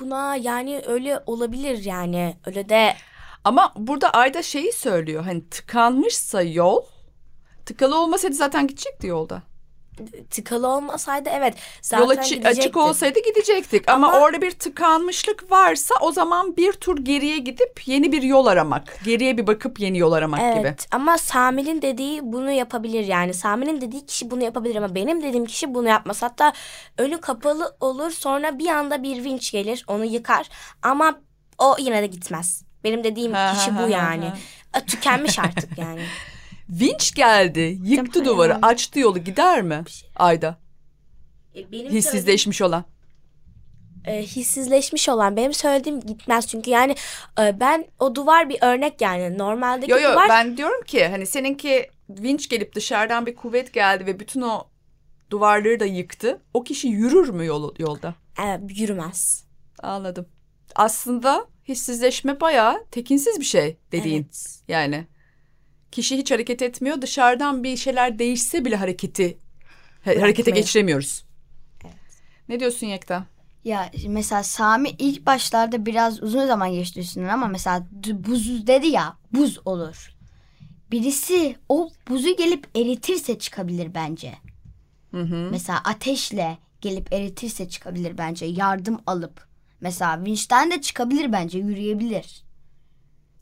buna 0.00 0.36
yani 0.36 0.82
öyle 0.86 1.22
olabilir 1.26 1.84
yani 1.84 2.36
öyle 2.46 2.68
de 2.68 2.96
Ama 3.44 3.72
burada 3.76 4.10
Ayda 4.10 4.42
şeyi 4.42 4.72
söylüyor. 4.72 5.24
Hani 5.24 5.48
tıkanmışsa 5.48 6.42
yol 6.42 6.82
tıkalı 7.66 8.00
olmasaydı 8.02 8.34
zaten 8.34 8.66
gidecekti 8.66 9.06
yolda. 9.06 9.42
Tıkalı 10.30 10.68
olmasaydı 10.68 11.28
evet 11.32 11.54
zaten 11.82 12.02
Yol 12.04 12.10
açı- 12.10 12.40
açık 12.44 12.76
olsaydı 12.76 13.18
gidecektik. 13.24 13.88
Ama, 13.90 14.08
Ama- 14.08 14.20
orada 14.20 14.42
bir 14.42 14.50
tıkanmışlık 14.50 15.50
varsa 15.50 15.94
o 16.00 16.12
zaman 16.12 16.56
bir 16.56 16.72
tur 16.72 16.98
geriye 16.98 17.38
gidip 17.38 17.82
yeni 17.88 18.12
bir 18.12 18.22
yol 18.22 18.46
aramak. 18.46 19.00
Geriye 19.04 19.38
bir 19.38 19.46
bakıp 19.46 19.80
yeni 19.80 19.98
yol 19.98 20.12
aramak 20.12 20.40
Evet 20.40 20.58
gibi. 20.78 20.88
ama 20.96 21.18
Sami'nin 21.18 21.82
dediği 21.82 22.20
bunu 22.22 22.50
yapabilir 22.50 23.04
yani. 23.06 23.34
Sami'nin 23.34 23.80
dediği 23.80 24.06
kişi 24.06 24.30
bunu 24.30 24.44
yapabilir 24.44 24.76
ama 24.76 24.94
benim 24.94 25.22
dediğim 25.22 25.46
kişi 25.46 25.74
bunu 25.74 25.88
yapmaz. 25.88 26.22
Hatta 26.22 26.52
önü 26.98 27.20
kapalı 27.20 27.76
olur 27.80 28.10
sonra 28.10 28.58
bir 28.58 28.66
anda 28.68 29.02
bir 29.02 29.24
vinç 29.24 29.52
gelir 29.52 29.84
onu 29.88 30.04
yıkar 30.04 30.48
ama 30.82 31.18
o 31.58 31.76
yine 31.78 32.02
de 32.02 32.06
gitmez. 32.06 32.62
Benim 32.84 33.04
dediğim 33.04 33.32
Ha, 33.32 33.52
kişi 33.54 33.70
ha, 33.70 33.78
bu 33.78 33.82
ha, 33.82 33.88
yani. 33.88 34.24
ha. 34.72 34.80
Tükenmiş 34.86 35.38
artık 35.38 35.78
yani. 35.78 36.00
Vinç 36.70 37.14
geldi, 37.14 37.78
yıktı 37.84 38.24
duvarı, 38.24 38.58
açtı 38.62 39.00
yolu 39.00 39.18
gider 39.18 39.62
mi 39.62 39.84
Ayda? 40.16 40.58
E, 41.56 41.72
Benim 41.72 41.92
Hissizleşmiş 41.92 42.62
olan. 42.62 42.84
e, 44.04 44.22
hissizleşmiş 44.22 45.08
olan 45.08 45.36
benim 45.36 45.54
söylediğim 45.54 46.00
gitmez 46.00 46.46
çünkü 46.46 46.70
yani 46.70 46.94
e, 47.40 47.60
ben 47.60 47.84
o 47.98 48.14
duvar 48.14 48.48
bir 48.48 48.58
örnek 48.60 49.00
yani 49.00 49.38
normaldeki 49.38 49.92
Yo 49.92 49.98
yo 50.00 50.12
duvar 50.12 50.28
ben 50.28 50.56
diyorum 50.56 50.82
ki 50.84 51.06
hani 51.08 51.26
seninki 51.26 51.90
vinç 52.08 52.48
gelip 52.48 52.74
dışarıdan 52.74 53.26
bir 53.26 53.36
kuvvet 53.36 53.72
geldi 53.72 54.06
ve 54.06 54.20
bütün 54.20 54.40
o 54.42 54.66
duvarları 55.30 55.80
da 55.80 55.84
yıktı. 55.84 56.42
O 56.54 56.64
kişi 56.64 56.88
yürür 56.88 57.28
mü 57.28 57.46
yol, 57.46 57.74
yolda? 57.78 58.14
Ee, 58.40 58.60
yürümez. 58.68 59.44
Anladım. 59.82 60.26
Aslında 60.76 61.46
hissizleşme 61.68 62.40
bayağı 62.40 62.84
tekinsiz 62.90 63.40
bir 63.40 63.44
şey 63.44 63.76
dediğin. 63.92 64.22
Evet. 64.22 64.58
Yani 64.68 65.06
kişi 65.92 66.16
hiç 66.18 66.30
hareket 66.30 66.62
etmiyor. 66.62 67.02
Dışarıdan 67.02 67.64
bir 67.64 67.76
şeyler 67.76 68.18
değişse 68.18 68.64
bile 68.64 68.76
hareketi 68.76 69.38
ha- 70.04 70.10
harekete 70.20 70.50
geçiremiyoruz. 70.50 71.24
Ne 72.48 72.60
diyorsun 72.60 72.86
Yekta? 72.86 73.26
Ya 73.64 73.90
mesela 74.08 74.42
Sami 74.42 74.90
ilk 74.98 75.26
başlarda 75.26 75.86
biraz 75.86 76.22
uzun 76.22 76.46
zaman 76.46 76.72
geçti 76.72 77.00
üstünden 77.00 77.28
ama 77.28 77.46
mesela 77.48 77.86
buz 78.12 78.66
dedi 78.66 78.86
ya 78.86 79.16
buz 79.32 79.58
olur. 79.64 80.12
Birisi 80.90 81.56
o 81.68 81.90
buzu 82.08 82.36
gelip 82.36 82.66
eritirse 82.76 83.38
çıkabilir 83.38 83.94
bence. 83.94 84.34
Mesela 85.50 85.78
ateşle 85.84 86.58
gelip 86.80 87.12
eritirse 87.12 87.68
çıkabilir 87.68 88.18
bence. 88.18 88.46
Yardım 88.46 89.00
alıp. 89.06 89.46
Mesela 89.80 90.24
vinçten 90.24 90.70
de 90.70 90.80
çıkabilir 90.80 91.32
bence 91.32 91.58
yürüyebilir. 91.58 92.42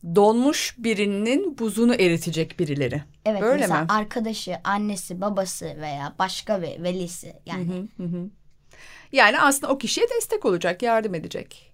Donmuş 0.05 0.75
birinin 0.79 1.59
buzunu 1.59 1.95
eritecek 1.95 2.59
birileri. 2.59 3.03
Evet 3.25 3.43
Öyle 3.43 3.61
mesela 3.61 3.81
mi? 3.81 3.87
arkadaşı, 3.89 4.57
annesi, 4.65 5.21
babası 5.21 5.65
veya 5.65 6.15
başka 6.19 6.63
bir 6.63 6.83
velisi 6.83 7.37
yani. 7.47 7.89
Yani 9.13 9.41
aslında 9.41 9.73
o 9.73 9.79
kişiye 9.79 10.07
destek 10.17 10.45
olacak, 10.45 10.83
yardım 10.83 11.15
edecek. 11.15 11.73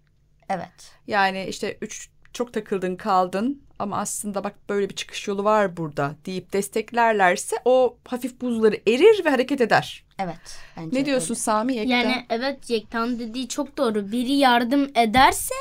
Evet. 0.49 0.93
Yani 1.07 1.47
işte 1.49 1.79
üç 1.81 2.09
çok 2.33 2.53
takıldın 2.53 2.97
kaldın 2.97 3.63
ama 3.79 3.97
aslında 3.99 4.45
bak 4.45 4.55
böyle 4.69 4.89
bir 4.91 4.95
çıkış 4.97 5.29
yolu 5.29 5.45
var 5.45 5.77
burada 5.77 6.15
deyip 6.27 6.53
desteklerlerse 6.53 7.57
o 7.65 7.97
hafif 8.09 8.41
buzları 8.41 8.77
erir 8.89 9.25
ve 9.25 9.31
hareket 9.31 9.61
eder. 9.61 10.05
Evet. 10.19 10.59
Bence 10.77 11.01
Ne 11.01 11.07
diyorsun 11.07 11.35
öyle. 11.35 11.41
Sami 11.41 11.75
Yekta? 11.75 11.95
Yani 11.95 12.27
evet 12.31 12.71
Yektan 12.71 13.19
dediği 13.19 13.49
çok 13.49 13.77
doğru. 13.79 14.13
Biri 14.13 14.33
yardım 14.33 14.91
ederse 14.95 15.55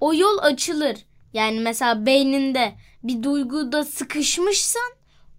o 0.00 0.14
yol 0.14 0.38
açılır. 0.38 0.96
Yani 1.36 1.60
mesela 1.60 2.06
beyninde 2.06 2.74
bir 3.02 3.22
duyguda 3.22 3.84
sıkışmışsan 3.84 4.90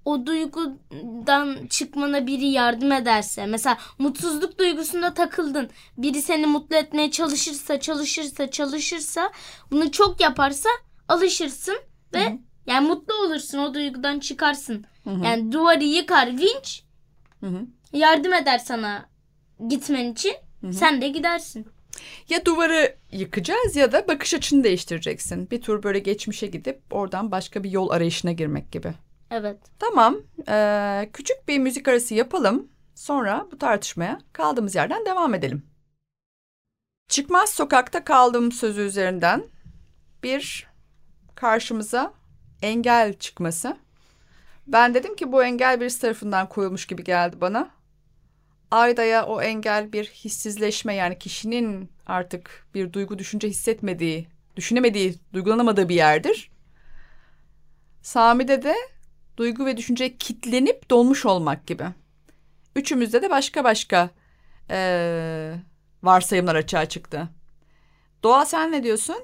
o 0.05 0.25
duygudan 0.25 1.67
çıkmana 1.67 2.27
biri 2.27 2.47
yardım 2.47 2.91
ederse 2.91 3.45
mesela 3.45 3.77
mutsuzluk 3.99 4.59
duygusunda 4.59 5.13
takıldın. 5.13 5.69
Biri 5.97 6.21
seni 6.21 6.45
mutlu 6.45 6.75
etmeye 6.75 7.11
çalışırsa, 7.11 7.79
çalışırsa, 7.79 8.51
çalışırsa 8.51 9.31
bunu 9.71 9.91
çok 9.91 10.21
yaparsa 10.21 10.69
alışırsın 11.07 11.77
ve 12.13 12.19
yani 12.67 12.87
mutlu 12.87 13.13
olursun 13.13 13.57
o 13.57 13.73
duygudan 13.73 14.19
çıkarsın. 14.19 14.85
Yani 15.25 15.51
duvarı 15.51 15.83
yıkar 15.83 16.27
vinç 16.37 16.83
yardım 17.93 18.33
eder 18.33 18.57
sana 18.57 19.05
gitmen 19.69 20.11
için. 20.11 20.33
Sen 20.71 21.01
de 21.01 21.07
gidersin. 21.07 21.67
Ya 22.29 22.45
duvarı 22.45 22.95
yıkacağız 23.11 23.75
ya 23.75 23.91
da 23.91 24.07
bakış 24.07 24.33
açını 24.33 24.63
değiştireceksin. 24.63 25.51
Bir 25.51 25.61
tur 25.61 25.83
böyle 25.83 25.99
geçmişe 25.99 26.47
gidip 26.47 26.81
oradan 26.91 27.31
başka 27.31 27.63
bir 27.63 27.71
yol 27.71 27.89
arayışına 27.89 28.31
girmek 28.31 28.71
gibi. 28.71 28.93
Evet. 29.31 29.57
Tamam, 29.79 30.17
eee, 30.47 31.09
küçük 31.13 31.47
bir 31.47 31.59
müzik 31.59 31.87
arası 31.87 32.13
yapalım. 32.13 32.67
Sonra 32.95 33.47
bu 33.51 33.57
tartışmaya 33.57 34.19
kaldığımız 34.33 34.75
yerden 34.75 35.05
devam 35.05 35.33
edelim. 35.33 35.65
Çıkmaz 37.09 37.49
sokakta 37.49 38.03
kaldığım 38.03 38.51
sözü 38.51 38.81
üzerinden 38.81 39.43
bir 40.23 40.67
karşımıza 41.35 42.13
engel 42.61 43.13
çıkması. 43.13 43.77
Ben 44.67 44.93
dedim 44.93 45.15
ki 45.15 45.31
bu 45.31 45.43
engel 45.43 45.81
birisi 45.81 46.01
tarafından 46.01 46.49
koyulmuş 46.49 46.85
gibi 46.85 47.03
geldi 47.03 47.41
bana. 47.41 47.69
Ayda'ya 48.71 49.25
o 49.25 49.41
engel 49.41 49.93
bir 49.93 50.05
hissizleşme 50.05 50.95
yani 50.95 51.19
kişinin 51.19 51.89
artık 52.05 52.65
bir 52.73 52.93
duygu 52.93 53.19
düşünce 53.19 53.49
hissetmediği, 53.49 54.27
düşünemediği, 54.55 55.15
duygulanamadığı 55.33 55.89
bir 55.89 55.95
yerdir. 55.95 56.51
Sami'de 58.01 58.63
de 58.63 58.75
duygu 59.37 59.65
ve 59.65 59.77
düşünceye 59.77 60.17
kitlenip 60.17 60.89
dolmuş 60.89 61.25
olmak 61.25 61.67
gibi. 61.67 61.83
Üçümüzde 62.75 63.21
de 63.21 63.29
başka 63.29 63.63
başka 63.63 64.09
eee, 64.69 65.59
varsayımlar 66.03 66.55
açığa 66.55 66.85
çıktı. 66.85 67.29
Doğa 68.23 68.45
sen 68.45 68.71
ne 68.71 68.83
diyorsun? 68.83 69.17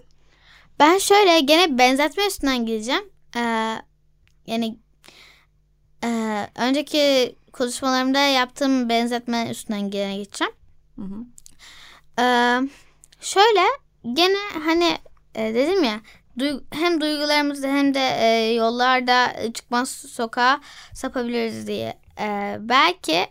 Ben 0.79 0.97
şöyle 0.97 1.39
gene 1.39 1.77
benzetme 1.77 2.27
üstünden 2.27 2.65
gideceğim. 2.65 3.03
Ee, 3.35 3.75
yani 4.47 4.77
e, 6.03 6.09
önceki 6.55 7.35
konuşmalarımda 7.53 8.19
yaptığım 8.19 8.89
benzetme 8.89 9.47
üstünden 9.51 9.89
gene 9.91 10.17
gideceğim. 10.17 10.53
Ee, 12.19 12.59
şöyle 13.21 13.61
gene 14.13 14.37
hani 14.65 14.97
e, 15.35 15.53
dedim 15.53 15.83
ya 15.83 15.99
duy- 16.39 16.63
hem 16.71 17.01
duygularımızda 17.01 17.67
hem 17.67 17.93
de 17.93 17.99
e, 18.19 18.53
yollarda 18.53 19.33
çıkmaz 19.53 19.89
sokağa 19.89 20.61
sapabiliriz 20.93 21.67
diye. 21.67 21.93
Ee, 22.19 22.57
belki 22.59 23.27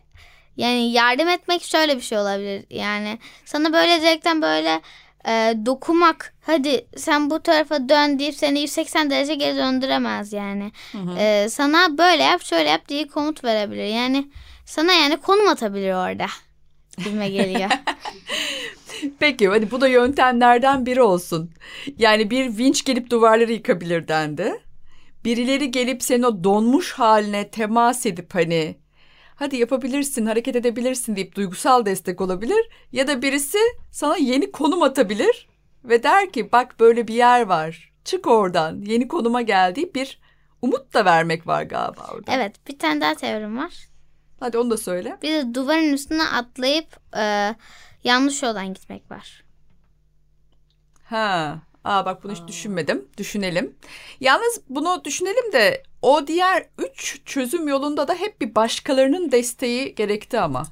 yani 0.57 0.93
yardım 0.93 1.29
etmek 1.29 1.63
şöyle 1.65 1.97
bir 1.97 2.03
şey 2.03 2.19
olabilir. 2.19 2.65
Yani 2.71 3.19
sana 3.45 3.73
böyle 3.73 4.01
direkten 4.03 4.43
böyle 4.43 4.81
e, 5.29 5.55
dokumak 5.67 6.35
hadi 6.41 6.87
sen 6.97 7.31
bu 7.31 7.43
tarafa 7.43 7.89
dön 7.89 8.19
deyip 8.19 8.35
seni 8.35 8.61
180 8.61 9.11
derece 9.11 9.35
geri 9.35 9.57
döndüremez 9.57 10.33
yani. 10.33 10.73
E, 11.19 11.49
sana 11.51 11.99
böyle 11.99 12.23
yap 12.23 12.43
şöyle 12.43 12.71
yap 12.71 12.89
diye 12.89 13.07
komut 13.07 13.45
verebilir. 13.45 13.85
Yani 13.85 14.29
sana 14.65 14.93
yani 14.93 15.17
konum 15.17 15.49
atabilir 15.49 15.93
orada. 15.93 16.27
Gibime 16.99 17.29
geliyor. 17.29 17.71
Peki 19.19 19.49
hadi 19.49 19.71
bu 19.71 19.81
da 19.81 19.89
yöntemlerden 19.89 20.87
biri 20.87 21.03
olsun. 21.03 21.51
Yani 21.99 22.31
bir 22.31 22.59
vinç 22.59 22.85
gelip 22.85 23.11
duvarları 23.11 23.53
yıkabilir 23.53 24.09
dendi. 24.09 24.53
Birileri 25.25 25.71
gelip 25.71 26.03
senin 26.03 26.23
o 26.23 26.45
donmuş 26.45 26.93
haline 26.93 27.49
temas 27.49 28.07
edip 28.07 28.35
hani 28.35 28.77
hadi 29.43 29.57
yapabilirsin, 29.57 30.27
hareket 30.27 30.57
edebilirsin 30.57 31.17
deyip 31.17 31.35
duygusal 31.37 31.87
destek 31.87 32.21
olabilir. 32.21 32.69
Ya 32.93 33.07
da 33.09 33.23
birisi 33.23 33.59
sana 33.91 34.17
yeni 34.17 34.53
konum 34.53 34.83
atabilir 34.83 35.49
ve 35.85 36.03
der 36.03 36.33
ki 36.33 36.53
bak 36.53 36.81
böyle 36.81 37.09
bir 37.09 37.15
yer 37.15 37.43
var. 37.47 37.93
Çık 38.05 38.27
oradan 38.27 38.83
yeni 38.83 39.09
konuma 39.09 39.43
gel 39.43 39.75
deyip 39.75 39.95
bir 39.95 40.21
umut 40.63 40.95
da 40.95 41.05
vermek 41.05 41.47
var 41.47 41.63
galiba 41.63 42.07
orada. 42.15 42.33
evet 42.33 42.69
bir 42.69 42.79
tane 42.79 43.01
daha 43.01 43.15
teorim 43.15 43.59
var. 43.59 43.73
Hadi 44.41 44.59
onu 44.59 44.71
da 44.71 44.77
söyle. 44.77 45.19
Bir 45.23 45.33
de 45.33 45.55
duvarın 45.55 45.93
üstüne 45.93 46.25
atlayıp 46.25 47.17
e, 47.17 47.55
yanlış 48.05 48.43
yoldan 48.43 48.75
gitmek 48.75 49.11
var. 49.11 49.45
Ha. 51.05 51.59
Aa 51.85 52.05
bak 52.07 52.25
bunu 52.25 52.33
hiç 52.33 52.41
düşünmedim. 52.49 53.09
Düşünelim. 53.19 53.77
Yalnız 54.21 54.61
bunu 54.69 55.05
düşünelim 55.05 55.53
de 55.53 55.83
o 56.03 56.27
diğer 56.27 56.67
üç 56.79 57.21
çözüm 57.25 57.69
yolunda 57.69 58.09
da 58.09 58.15
hep 58.15 58.41
bir 58.41 58.55
başkalarının 58.55 59.33
desteği 59.33 59.95
gerekti 59.95 60.41
ama. 60.41 60.67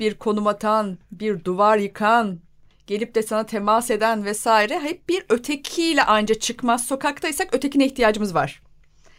Bir 0.00 0.14
konum 0.14 0.46
atan, 0.46 0.98
bir 1.12 1.44
duvar 1.44 1.78
yıkan, 1.78 2.40
gelip 2.86 3.14
de 3.14 3.22
sana 3.22 3.46
temas 3.46 3.90
eden 3.90 4.24
vesaire 4.24 4.80
hep 4.80 5.08
bir 5.08 5.24
ötekiyle 5.28 6.04
anca 6.04 6.34
çıkmaz. 6.34 6.86
Sokaktaysak 6.86 7.54
ötekine 7.54 7.86
ihtiyacımız 7.86 8.34
var. 8.34 8.62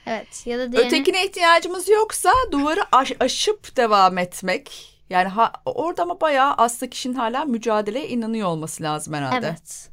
Evet 0.06 0.48
ya 0.48 0.60
da 0.60 0.72
diğerine... 0.72 0.88
Ötekine 0.88 1.26
ihtiyacımız 1.26 1.90
yoksa 1.90 2.32
duvarı 2.52 2.82
aş- 2.92 3.16
aşıp 3.20 3.78
devam 3.78 4.18
etmek. 4.18 4.94
Yani 5.10 5.28
ha, 5.28 5.52
orada 5.66 6.04
ama 6.04 6.22
bayağı 6.22 6.54
aslında 6.58 6.90
kişinin 6.90 7.14
hala 7.14 7.46
mücadeleye 7.46 8.08
inanıyor 8.08 8.48
olması 8.48 8.84
lazım 8.84 9.14
herhalde. 9.14 9.48
Evet. 9.48 9.90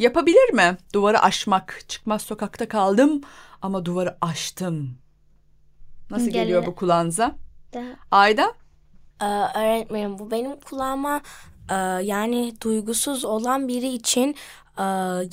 Yapabilir 0.00 0.52
mi? 0.52 0.76
Duvarı 0.94 1.20
aşmak. 1.22 1.80
Çıkmaz 1.88 2.22
sokakta 2.22 2.68
kaldım 2.68 3.20
ama 3.62 3.84
duvarı 3.84 4.16
aştım. 4.20 4.98
Nasıl 6.10 6.24
Gel- 6.24 6.32
geliyor 6.32 6.66
bu 6.66 6.74
kulağınıza? 6.74 7.36
Daha- 7.74 7.96
Ayda? 8.10 8.54
Ee, 9.22 9.24
öğretmenim 9.58 10.18
bu 10.18 10.30
benim 10.30 10.60
kulağıma 10.60 11.20
e, 11.70 11.74
yani 12.04 12.54
duygusuz 12.60 13.24
olan 13.24 13.68
biri 13.68 13.88
için 13.88 14.34
e, 14.78 14.82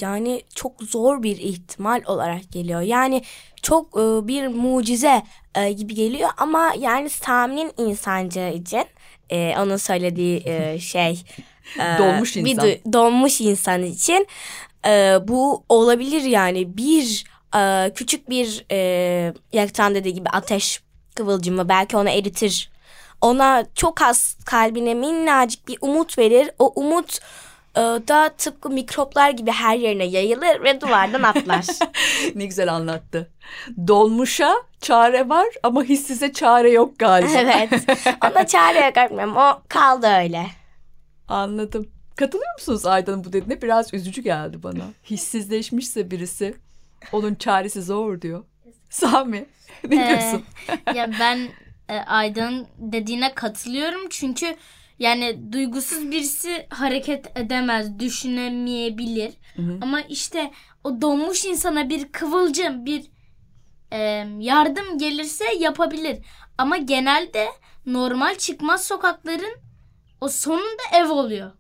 yani 0.02 0.42
çok 0.56 0.84
zor 0.84 1.24
bir 1.24 1.38
ihtimal 1.38 2.04
olarak 2.06 2.52
geliyor. 2.52 2.82
Yani 2.82 3.22
çok 3.62 3.88
e, 3.98 4.28
bir 4.28 4.48
mucize 4.48 5.24
e, 5.56 5.72
gibi 5.72 5.94
geliyor 5.96 6.30
ama 6.38 6.74
yani 6.80 7.10
Sami'nin 7.10 7.72
insancı 7.78 8.52
için 8.56 8.86
e, 9.30 9.56
onun 9.60 9.78
söylediği 9.78 10.42
e, 10.46 10.80
şey 10.80 11.24
e, 11.80 11.98
Dolmuş 11.98 12.36
bir 12.36 12.42
insan. 12.42 12.68
du- 12.68 12.94
donmuş 12.94 13.42
insan 13.42 13.84
için 13.84 14.28
e, 14.88 15.18
bu 15.28 15.64
olabilir 15.70 16.22
yani 16.22 16.78
bir 16.78 17.26
e, 17.56 17.94
küçük 17.94 18.30
bir 18.30 18.66
e, 18.72 19.34
yaktan 19.54 19.96
dediği 19.96 20.14
gibi 20.14 20.30
ateş 20.30 20.82
kıvılcımı 21.16 21.70
belki 21.70 21.98
onu 21.98 22.10
eritir 22.10 22.70
ona 23.22 23.66
çok 23.76 24.02
az 24.02 24.38
kalbine 24.46 24.94
minnacık 24.94 25.68
bir 25.68 25.78
umut 25.82 26.18
verir. 26.18 26.50
O 26.60 26.74
umut 26.76 27.20
e, 27.76 27.80
da 27.82 28.30
tıpkı 28.38 28.70
mikroplar 28.70 29.30
gibi 29.30 29.52
her 29.52 29.78
yerine 29.78 30.06
yayılır 30.06 30.64
ve 30.64 30.82
duvardan 30.82 31.24
atlar. 31.24 31.66
ne 32.36 32.46
güzel 32.46 32.74
anlattı. 32.74 33.32
Dolmuşa 33.88 34.54
çare 34.82 35.30
var 35.30 35.48
ama 35.64 35.84
hissize 35.84 36.34
çare 36.34 36.70
yok 36.72 37.00
galiba. 37.00 37.32
evet. 37.40 37.70
Ona 38.32 38.48
çare 38.48 38.80
yok. 38.80 39.12
O 39.38 39.62
kaldı 39.68 40.08
öyle. 40.08 40.46
Anladım. 41.28 41.88
Katılıyor 42.16 42.54
musunuz 42.58 42.86
Aydan'ın 42.86 43.24
bu 43.24 43.34
dediğine? 43.34 43.62
Biraz 43.62 43.94
üzücü 43.94 44.22
geldi 44.22 44.64
bana. 44.64 44.84
Hissizleşmişse 45.10 46.12
birisi 46.12 46.56
onun 47.12 47.36
çaresi 47.36 47.82
zor 47.82 48.22
diyor. 48.22 48.44
Sami 48.90 49.46
ne 49.90 49.96
Ee, 50.06 50.08
diyorsun? 50.10 50.44
ya 50.96 51.12
ben 51.20 51.40
e, 51.90 51.98
Aydan'ın 52.00 52.68
dediğine 52.78 53.34
katılıyorum 53.34 54.02
çünkü 54.10 54.56
yani 55.00 55.54
duygusuz 55.54 56.12
birisi 56.12 56.68
hareket 56.70 57.38
edemez, 57.38 58.00
düşünemeyebilir. 58.00 59.34
Ama 59.82 60.02
işte 60.02 60.52
o 60.84 61.02
donmuş 61.02 61.46
insana 61.46 61.90
bir 61.90 62.12
kıvılcım, 62.12 62.86
bir 62.86 63.06
e, 63.92 63.98
yardım 64.40 64.98
gelirse 64.98 65.46
yapabilir. 65.60 66.18
Ama 66.58 66.78
genelde 66.78 67.48
normal 67.86 68.36
çıkmaz 68.36 68.84
sokakların 68.88 69.56
o 70.22 70.30
sonunda 70.30 70.84
ev 70.94 71.10
oluyor. 71.10 71.52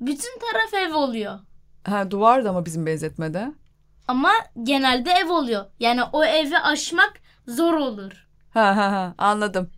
Bütün 0.00 0.38
taraf 0.38 0.74
ev 0.74 0.94
oluyor. 0.94 1.38
Ha, 1.84 2.10
duvar 2.10 2.44
da 2.44 2.50
ama 2.50 2.64
bizim 2.64 2.86
benzetmede. 2.86 3.52
Ama 4.08 4.32
genelde 4.62 5.10
ev 5.10 5.30
oluyor. 5.32 5.64
Yani 5.80 6.02
o 6.12 6.24
evi 6.24 6.58
aşmak 6.58 7.12
zor 7.46 7.72
olur. 7.72 8.12
Ha 8.54 8.76
ha 8.76 8.92
ha 8.92 9.14
anladım. 9.18 9.70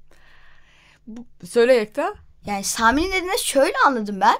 Bu, 1.06 1.26
söyle 1.46 1.74
Yekta. 1.74 2.14
Yani 2.46 2.64
Sami'nin 2.64 3.12
dediğine 3.12 3.38
şöyle 3.38 3.74
anladım 3.86 4.20
ben. 4.20 4.36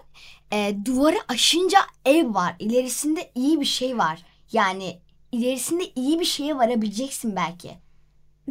Ee, 0.53 0.77
duvarı 0.85 1.19
aşınca 1.29 1.79
ev 2.05 2.35
var. 2.35 2.57
İlerisinde 2.59 3.31
iyi 3.35 3.61
bir 3.61 3.65
şey 3.67 3.99
var. 3.99 4.23
Yani 4.53 5.01
ilerisinde 5.33 5.85
iyi 5.95 6.21
bir 6.21 6.25
şeye 6.25 6.57
varabileceksin 6.57 7.37
belki. 7.37 7.71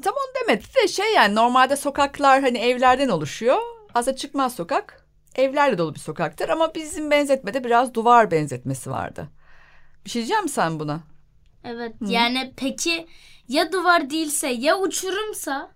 Tam 0.04 0.14
onu 0.14 0.44
demedi 0.44 0.66
de 0.84 0.88
şey 0.88 1.14
yani 1.14 1.36
normalde 1.36 1.76
sokaklar 1.76 2.42
hani 2.42 2.58
evlerden 2.58 3.10
oluşuyor. 3.10 3.58
Aslında 3.94 4.18
çıkmaz 4.18 4.56
sokak 4.56 5.06
evlerle 5.36 5.78
dolu 5.78 5.96
bir 5.96 6.00
sokaktır 6.00 6.50
ama 6.50 6.76
bizim 6.76 7.12
benzetmede 7.12 7.64
biraz 7.64 7.94
duvar 7.94 8.32
benzetmesi 8.32 8.92
vardı. 8.92 9.28
Bir 10.06 10.10
şey 10.10 10.20
diyeceğim 10.20 10.44
mi 10.44 10.50
sen 10.50 10.80
buna? 10.80 11.00
Evet 11.64 11.96
yani 12.02 12.54
peki 12.58 13.08
ya 13.48 13.72
duvar 13.72 14.10
değilse 14.10 14.48
ya 14.48 14.78
uçurumsa 14.80 15.72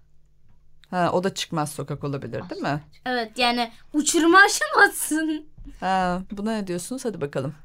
Ha, 0.92 1.10
o 1.14 1.24
da 1.24 1.34
çıkmaz 1.34 1.72
sokak 1.72 2.04
olabilir 2.04 2.50
değil 2.50 2.62
mi? 2.62 2.82
evet 3.06 3.38
yani 3.38 3.72
uçurumu 3.94 4.38
aşamazsın. 4.38 5.46
Ha, 5.80 6.22
buna 6.32 6.52
ne 6.52 6.68
diyorsunuz? 6.68 7.06
Hadi 7.06 7.22
bakalım. 7.22 7.56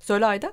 Söyle 0.00 0.26
Ayda. 0.26 0.52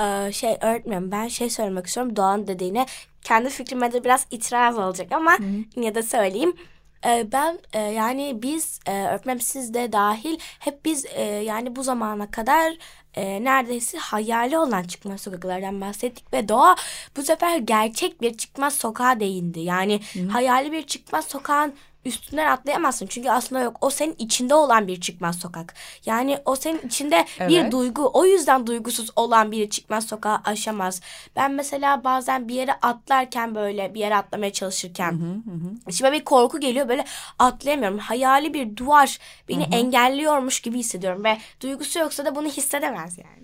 Ee, 0.00 0.32
şey 0.32 0.56
öğretmenim 0.62 1.10
ben 1.12 1.28
şey 1.28 1.50
söylemek 1.50 1.86
istiyorum 1.86 2.16
Doğan 2.16 2.46
dediğine 2.46 2.86
kendi 3.22 3.50
fikrime 3.50 3.92
de 3.92 4.04
biraz 4.04 4.26
itiraz 4.30 4.78
olacak 4.78 5.12
ama 5.12 5.36
yine 5.76 5.94
de 5.94 6.02
söyleyeyim. 6.02 6.56
Ee, 7.04 7.28
ben 7.32 7.58
e, 7.72 7.78
yani 7.80 8.42
biz 8.42 8.80
e, 8.86 8.92
öğretmenim 8.92 9.40
siz 9.40 9.74
de 9.74 9.92
dahil 9.92 10.38
hep 10.58 10.84
biz 10.84 11.06
e, 11.06 11.22
yani 11.22 11.76
bu 11.76 11.82
zamana 11.82 12.30
kadar 12.30 12.76
e, 13.14 13.44
neredeyse 13.44 13.98
hayali 13.98 14.58
olan 14.58 14.82
çıkmaz 14.82 15.20
sokaklardan 15.20 15.80
bahsettik 15.80 16.32
ve 16.32 16.48
Doğa 16.48 16.76
bu 17.16 17.22
sefer 17.22 17.58
gerçek 17.58 18.20
bir 18.20 18.36
çıkmaz 18.36 18.74
sokağa 18.74 19.20
değindi. 19.20 19.60
Yani 19.60 20.00
hayali 20.30 20.72
bir 20.72 20.82
çıkmaz 20.82 21.24
sokağın 21.24 21.74
üstünden 22.06 22.46
atlayamazsın 22.46 23.06
çünkü 23.06 23.30
aslında 23.30 23.62
yok 23.62 23.76
o 23.80 23.90
senin 23.90 24.14
içinde 24.18 24.54
olan 24.54 24.88
bir 24.88 25.00
çıkmaz 25.00 25.38
sokak. 25.38 25.74
Yani 26.06 26.38
o 26.44 26.56
senin 26.56 26.80
içinde 26.86 27.24
bir 27.40 27.60
Evet. 27.60 27.72
duygu 27.72 28.10
o 28.14 28.24
yüzden 28.24 28.66
duygusuz 28.66 29.10
olan 29.16 29.52
biri 29.52 29.70
çıkmaz 29.70 30.06
sokağa 30.06 30.42
aşamaz. 30.44 31.00
Ben 31.36 31.52
mesela 31.52 32.04
bazen 32.04 32.48
bir 32.48 32.54
yere 32.54 32.72
atlarken 32.72 33.54
böyle 33.54 33.94
bir 33.94 34.00
yere 34.00 34.16
atlamaya 34.16 34.52
çalışırken 34.52 35.42
içime 35.88 36.12
bir 36.12 36.24
korku 36.24 36.60
geliyor 36.60 36.88
böyle 36.88 37.04
atlayamıyorum. 37.38 37.98
Hayali 37.98 38.54
bir 38.54 38.76
duvar 38.76 39.18
beni 39.48 39.62
engelliyormuş 39.62 40.60
gibi 40.60 40.78
hissediyorum 40.78 41.24
ve 41.24 41.38
duygusu 41.60 41.98
yoksa 41.98 42.24
da 42.24 42.34
bunu 42.34 42.46
hissedemez 42.48 43.18
yani. 43.18 43.35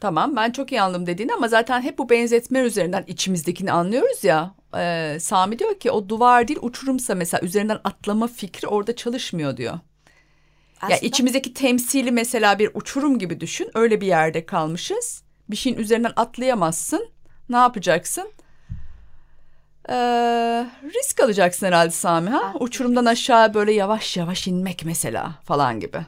Tamam 0.00 0.36
ben 0.36 0.50
çok 0.50 0.72
iyi 0.72 0.82
anladım 0.82 1.06
dediğini 1.06 1.32
ama 1.34 1.48
zaten 1.48 1.82
hep 1.82 1.98
bu 1.98 2.10
benzetme 2.10 2.58
üzerinden 2.58 3.04
içimizdekini 3.06 3.72
anlıyoruz 3.72 4.24
ya. 4.24 4.54
Ee, 4.76 5.18
Sami 5.20 5.58
diyor 5.58 5.78
ki 5.78 5.90
o 5.90 6.08
duvar 6.08 6.48
değil 6.48 6.58
uçurumsa 6.62 7.14
mesela 7.14 7.40
üzerinden 7.40 7.80
atlama 7.84 8.26
fikri 8.26 8.68
orada 8.68 8.96
çalışmıyor 8.96 9.56
diyor. 9.56 9.72
Ya 9.72 9.80
Aslında 10.80 10.96
içimizdeki 11.00 11.54
temsili 11.54 12.12
mesela 12.12 12.58
bir 12.58 12.70
uçurum 12.74 13.18
gibi 13.18 13.40
düşün. 13.40 13.70
Öyle 13.74 14.00
bir 14.00 14.06
yerde 14.06 14.46
kalmışız. 14.46 15.22
Bir 15.50 15.56
şeyin 15.56 15.76
üzerinden 15.76 16.12
atlayamazsın. 16.16 17.08
Ne 17.48 17.56
yapacaksın? 17.56 18.30
Ee, 19.88 19.94
risk 20.84 21.20
alacaksın 21.20 21.66
herhalde 21.66 21.90
Sami 21.90 22.30
ha? 22.30 22.52
Uçurumdan 22.60 23.04
aşağı 23.04 23.54
böyle 23.54 23.72
yavaş 23.72 24.16
yavaş 24.16 24.46
inmek 24.48 24.84
mesela 24.84 25.34
falan 25.44 25.80
gibi. 25.80 26.00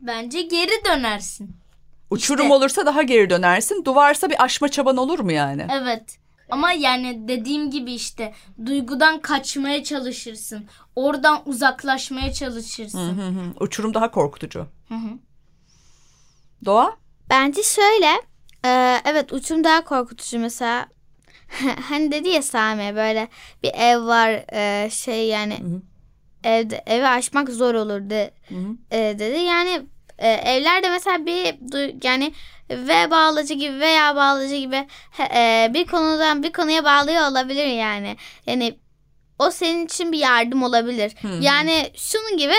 Bence 0.00 0.42
geri 0.42 0.84
dönersin. 0.84 1.63
Uçurum 2.10 2.44
İşte. 2.44 2.54
olursa 2.54 2.86
daha 2.86 3.02
geri 3.02 3.30
dönersin. 3.30 3.84
Duvarsa 3.84 4.30
bir 4.30 4.44
aşma 4.44 4.68
çaban 4.68 4.96
olur 4.96 5.18
mu 5.18 5.32
yani? 5.32 5.66
Evet. 5.70 6.18
Ama 6.50 6.72
yani 6.72 7.28
dediğim 7.28 7.70
gibi 7.70 7.92
işte 7.92 8.34
duygudan 8.66 9.20
kaçmaya 9.20 9.84
çalışırsın. 9.84 10.64
Oradan 10.96 11.42
uzaklaşmaya 11.46 12.32
çalışırsın. 12.32 13.18
Hı 13.18 13.26
hı. 13.26 13.64
Uçurum 13.64 13.94
daha 13.94 14.10
korkutucu. 14.10 14.66
Hı 14.88 14.94
hı. 14.94 15.18
Doğa? 16.64 16.96
Bence 17.30 17.62
şöyle. 17.62 18.06
e, 18.64 19.00
evet 19.04 19.32
uçum 19.32 19.64
daha 19.64 19.84
korkutucu 19.84 20.38
mesela. 20.38 20.86
hani 21.88 22.12
dedi 22.12 22.28
ya 22.28 22.42
Sami 22.42 22.96
böyle 22.96 23.28
bir 23.62 23.70
ev 23.74 24.06
var 24.06 24.44
e, 24.52 24.90
şey 24.90 25.28
yani 25.28 25.58
evde 26.44 26.82
evi 26.86 27.06
aşmak 27.06 27.48
zor 27.50 27.74
olur 27.74 28.10
de, 28.10 28.34
e, 28.90 28.98
dedi. 29.18 29.38
Yani 29.38 29.86
e, 30.18 30.28
evlerde 30.28 30.90
mesela 30.90 31.26
bir 31.26 31.54
yani 32.04 32.32
ve 32.70 33.10
bağlacı 33.10 33.54
gibi 33.54 33.80
veya 33.80 34.16
bağlacı 34.16 34.54
gibi 34.54 34.86
e, 35.34 35.70
bir 35.74 35.86
konudan 35.86 36.42
bir 36.42 36.52
konuya 36.52 36.84
bağlıyor 36.84 37.30
olabilir 37.30 37.66
yani. 37.66 38.16
Yani 38.46 38.78
o 39.38 39.50
senin 39.50 39.84
için 39.84 40.12
bir 40.12 40.18
yardım 40.18 40.62
olabilir. 40.62 41.12
Yani 41.40 41.90
şunun 41.96 42.36
gibi 42.36 42.54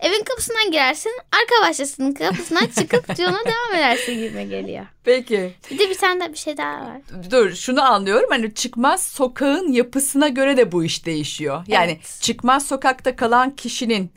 evin 0.00 0.24
kapısından 0.24 0.70
girersin 0.70 1.12
arka 1.32 1.68
bahçesinin 1.68 2.14
kapısından 2.14 2.66
çıkıp 2.66 3.08
yoluna 3.18 3.44
devam 3.44 3.74
edersin 3.74 4.14
gibi 4.14 4.48
geliyor. 4.48 4.86
Peki. 5.04 5.52
Bir 5.70 5.78
de 5.78 5.90
bir 5.90 5.98
tane 5.98 6.24
de 6.24 6.32
bir 6.32 6.38
şey 6.38 6.56
daha 6.56 6.80
var. 6.80 7.00
Dur 7.30 7.54
şunu 7.54 7.82
anlıyorum. 7.82 8.28
Hani 8.30 8.54
çıkmaz 8.54 9.02
sokağın 9.02 9.72
yapısına 9.72 10.28
göre 10.28 10.56
de 10.56 10.72
bu 10.72 10.84
iş 10.84 11.06
değişiyor. 11.06 11.64
Yani 11.66 11.92
Evet. 11.92 12.18
çıkmaz 12.20 12.66
sokakta 12.66 13.16
kalan 13.16 13.50
kişinin 13.56 14.12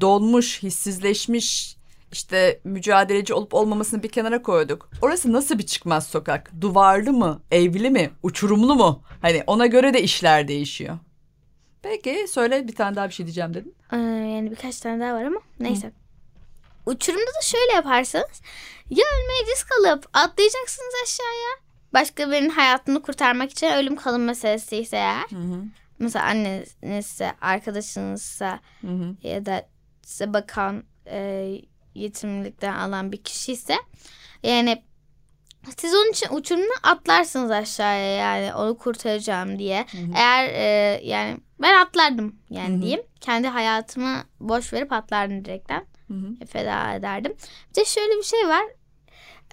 dolmuş, 0.00 0.62
hissizleşmiş, 0.62 1.76
işte 2.12 2.60
mücadeleci 2.64 3.34
olup 3.34 3.54
olmamasını 3.54 4.02
bir 4.02 4.08
kenara 4.08 4.42
koyduk. 4.42 4.90
Orası 5.02 5.32
nasıl 5.32 5.58
bir 5.58 5.66
çıkmaz 5.66 6.06
sokak? 6.06 6.50
Duvarlı 6.60 7.12
mı? 7.12 7.42
Evli 7.50 7.90
mi? 7.90 8.10
Uçurumlu 8.22 8.74
mu? 8.74 9.02
Hani 9.22 9.42
ona 9.46 9.66
göre 9.66 9.94
de 9.94 10.02
işler 10.02 10.48
değişiyor. 10.48 10.98
Peki 11.82 12.26
söyle 12.28 12.68
bir 12.68 12.74
tane 12.74 12.96
daha 12.96 13.08
bir 13.08 13.14
şey 13.14 13.26
diyeceğim 13.26 13.54
dedin. 13.54 13.74
Ee, 13.92 13.96
yani 13.96 14.50
birkaç 14.50 14.80
tane 14.80 15.00
daha 15.00 15.14
var 15.14 15.24
ama 15.24 15.40
neyse. 15.60 15.92
Uçurumda 16.86 17.26
da 17.26 17.42
şöyle 17.42 17.72
yaparsanız 17.72 18.42
ya 18.90 19.04
ölmeye 19.06 19.52
risk 19.52 19.68
alıp 19.80 20.08
atlayacaksınız 20.12 20.94
aşağıya. 21.04 21.68
Başka 21.94 22.30
birinin 22.30 22.50
hayatını 22.50 23.02
kurtarmak 23.02 23.50
için 23.50 23.66
ölüm 23.66 23.96
kalım 23.96 24.24
meselesi 24.24 24.76
ise 24.76 24.96
eğer. 24.96 25.26
Mesela 25.98 26.24
annenizse, 26.24 27.32
arkadaşınızsa 27.40 28.60
ya 29.22 29.46
da 29.46 29.66
size 30.02 30.32
bakan 30.32 30.84
e, 31.06 31.48
yetimlikten 31.98 32.74
alan 32.74 33.12
bir 33.12 33.22
kişi 33.22 33.52
ise 33.52 33.76
yani 34.42 34.82
siz 35.76 35.94
onun 35.94 36.10
için 36.10 36.28
uçurumdan 36.30 36.76
atlarsınız 36.82 37.50
aşağıya 37.50 38.10
yani 38.16 38.54
onu 38.54 38.78
kurtaracağım 38.78 39.58
diye. 39.58 39.86
Eğer 40.16 40.48
e, 40.48 41.00
yani 41.04 41.36
ben 41.60 41.80
atlardım 41.80 42.36
yani 42.50 42.82
diyeyim. 42.82 43.02
Kendi 43.20 43.48
hayatımı 43.48 44.24
boş 44.40 44.72
verip 44.72 44.92
atlardım 44.92 45.44
direkten. 45.44 45.86
Feda 46.52 46.94
ederdim. 46.94 47.34
Bir 47.70 47.74
de 47.80 47.84
şöyle 47.84 48.16
bir 48.18 48.22
şey 48.22 48.48
var. 48.48 48.64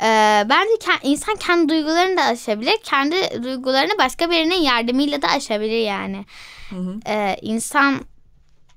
Ee, 0.02 0.46
bence 0.50 0.74
ke- 0.80 1.00
insan 1.04 1.36
kendi 1.36 1.70
duygularını 1.70 2.18
da 2.18 2.22
aşabilir. 2.24 2.78
Kendi 2.84 3.44
duygularını 3.44 3.98
başka 4.00 4.30
birinin 4.32 4.56
yardımıyla 4.62 5.22
da 5.22 5.28
aşabilir 5.28 5.80
yani. 5.86 6.26
Ee, 7.08 7.38
insan 7.42 8.02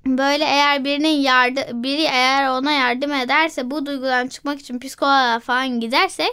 böyle 0.09 0.45
eğer 0.45 0.85
birinin 0.85 1.09
yardı 1.21 1.61
biri 1.73 2.03
eğer 2.03 2.49
ona 2.49 2.73
yardım 2.73 3.13
ederse 3.13 3.71
bu 3.71 3.87
duygudan 3.87 4.29
çıkmak 4.29 4.61
için 4.61 4.79
psikoloğa 4.79 5.41
falan 5.41 5.81
giderse 5.81 6.25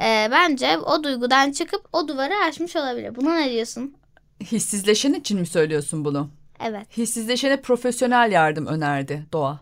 e, 0.00 0.28
bence 0.30 0.78
o 0.78 1.04
duygudan 1.04 1.52
çıkıp 1.52 1.88
o 1.92 2.08
duvarı 2.08 2.34
aşmış 2.48 2.76
olabilir. 2.76 3.16
Buna 3.16 3.34
ne 3.34 3.50
diyorsun? 3.50 3.94
Hissizleşen 4.40 5.12
için 5.12 5.40
mi 5.40 5.46
söylüyorsun 5.46 6.04
bunu? 6.04 6.30
Evet. 6.60 6.96
Hissizleşene 6.96 7.60
profesyonel 7.60 8.32
yardım 8.32 8.66
önerdi 8.66 9.26
Doğa. 9.32 9.60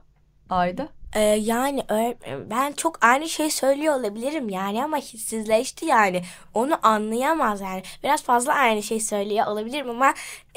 Ayda? 0.50 0.88
Ee, 1.14 1.20
yani 1.20 1.84
öğretmenim 1.88 2.50
ben 2.50 2.72
çok 2.72 3.04
aynı 3.04 3.28
şey 3.28 3.50
söylüyor 3.50 3.94
olabilirim 3.94 4.48
yani 4.48 4.84
ama 4.84 4.96
hissizleşti 4.96 5.86
yani. 5.86 6.22
Onu 6.54 6.78
anlayamaz 6.82 7.60
yani. 7.60 7.82
Biraz 8.04 8.22
fazla 8.22 8.52
aynı 8.52 8.82
şey 8.82 9.00
söylüyor 9.00 9.46
olabilirim 9.46 9.90
ama 9.90 10.14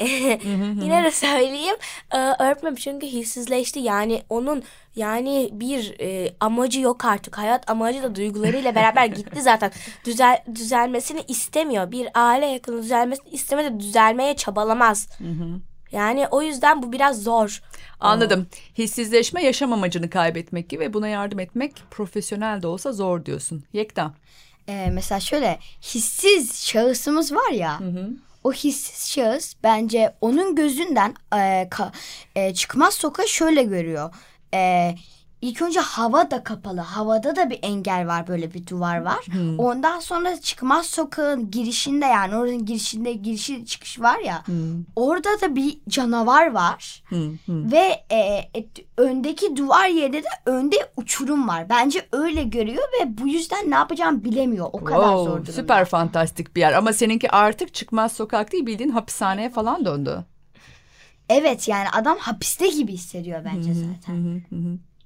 yine 0.82 1.04
de 1.04 1.10
söyleyeyim. 1.10 1.76
Ee, 2.12 2.16
öğretmenim 2.16 2.76
çünkü 2.76 3.06
hissizleşti. 3.06 3.80
Yani 3.80 4.22
onun 4.28 4.62
yani 4.96 5.48
bir 5.52 6.00
e, 6.00 6.34
amacı 6.40 6.80
yok 6.80 7.04
artık. 7.04 7.38
Hayat 7.38 7.70
amacı 7.70 8.02
da 8.02 8.14
duygularıyla 8.14 8.74
beraber 8.74 9.06
gitti 9.06 9.42
zaten. 9.42 9.72
Düzel, 10.04 10.42
düzelmesini 10.54 11.20
istemiyor. 11.28 11.90
Bir 11.90 12.08
aile 12.14 12.46
yakını 12.46 12.82
düzelmesini 12.82 13.28
istemedi 13.28 13.80
düzelmeye 13.80 14.36
çabalamaz 14.36 15.08
yani 15.92 16.26
o 16.30 16.42
yüzden 16.42 16.82
bu 16.82 16.92
biraz 16.92 17.22
zor. 17.22 17.62
Anladım. 18.00 18.46
Hissizleşme 18.78 19.42
yaşam 19.42 19.72
amacını 19.72 20.10
kaybetmek 20.10 20.68
gibi 20.68 20.80
ve 20.84 20.94
buna 20.94 21.08
yardım 21.08 21.40
etmek 21.40 21.72
profesyonel 21.90 22.62
de 22.62 22.66
olsa 22.66 22.92
zor 22.92 23.24
diyorsun. 23.24 23.64
Yekta. 23.72 24.14
Ee, 24.68 24.90
mesela 24.92 25.20
şöyle 25.20 25.58
hissiz 25.82 26.64
şahısımız 26.66 27.32
var 27.34 27.50
ya. 27.50 27.78
O 28.44 28.52
hissiz 28.52 29.10
şahıs 29.10 29.54
bence 29.62 30.14
onun 30.20 30.54
gözünden 30.56 31.14
e, 31.32 31.36
ka- 31.70 31.92
e, 32.36 32.54
çıkmaz 32.54 32.94
sokağı 32.94 33.28
şöyle 33.28 33.62
görüyor. 33.62 34.14
E, 34.54 34.94
ilk 35.42 35.62
önce 35.62 35.80
hava 35.80 36.30
da 36.30 36.44
kapalı. 36.44 36.80
Havada 36.80 37.36
da 37.36 37.50
bir 37.50 37.58
engel 37.62 38.06
var 38.06 38.26
böyle 38.28 38.54
bir 38.54 38.66
duvar 38.66 39.02
var. 39.02 39.26
Ondan 39.58 40.00
sonra 40.00 40.40
çıkmaz 40.40 40.86
sokağın 40.86 41.50
girişinde 41.50 42.04
yani 42.06 42.36
oranın 42.36 42.66
girişinde 42.66 43.12
girişi 43.12 43.66
çıkış 43.66 44.00
var 44.00 44.18
ya. 44.18 44.44
Orada 44.96 45.40
da 45.40 45.56
bir 45.56 45.78
canavar 45.88 46.52
var. 46.52 47.02
Ve 47.48 48.04
e, 48.10 48.16
e, 48.16 48.66
öndeki 48.96 49.56
duvar 49.56 49.88
yerinde 49.88 50.22
de 50.22 50.28
önde 50.46 50.76
uçurum 50.96 51.48
var. 51.48 51.68
Bence 51.68 52.06
öyle 52.12 52.42
görüyor 52.42 52.84
ve 53.00 53.18
bu 53.18 53.28
yüzden 53.28 53.70
ne 53.70 53.74
yapacağını 53.74 54.24
bilemiyor. 54.24 54.66
O 54.72 54.84
kadar 54.84 54.98
Wow, 54.98 55.24
zor 55.24 55.32
durumda. 55.36 55.52
süper 55.52 55.84
fantastik 55.84 56.56
bir 56.56 56.60
yer 56.60 56.72
ama 56.72 56.92
seninki 56.92 57.30
artık 57.30 57.74
çıkmaz 57.74 58.12
sokak 58.12 58.52
değil 58.52 58.66
bildiğin 58.66 58.90
hapishaneye 58.90 59.50
falan 59.50 59.84
döndü. 59.84 60.24
Evet 61.28 61.68
yani 61.68 61.88
adam 61.88 62.18
hapiste 62.18 62.68
gibi 62.68 62.92
hissediyor 62.92 63.44
bence 63.44 63.72
zaten. 63.74 64.42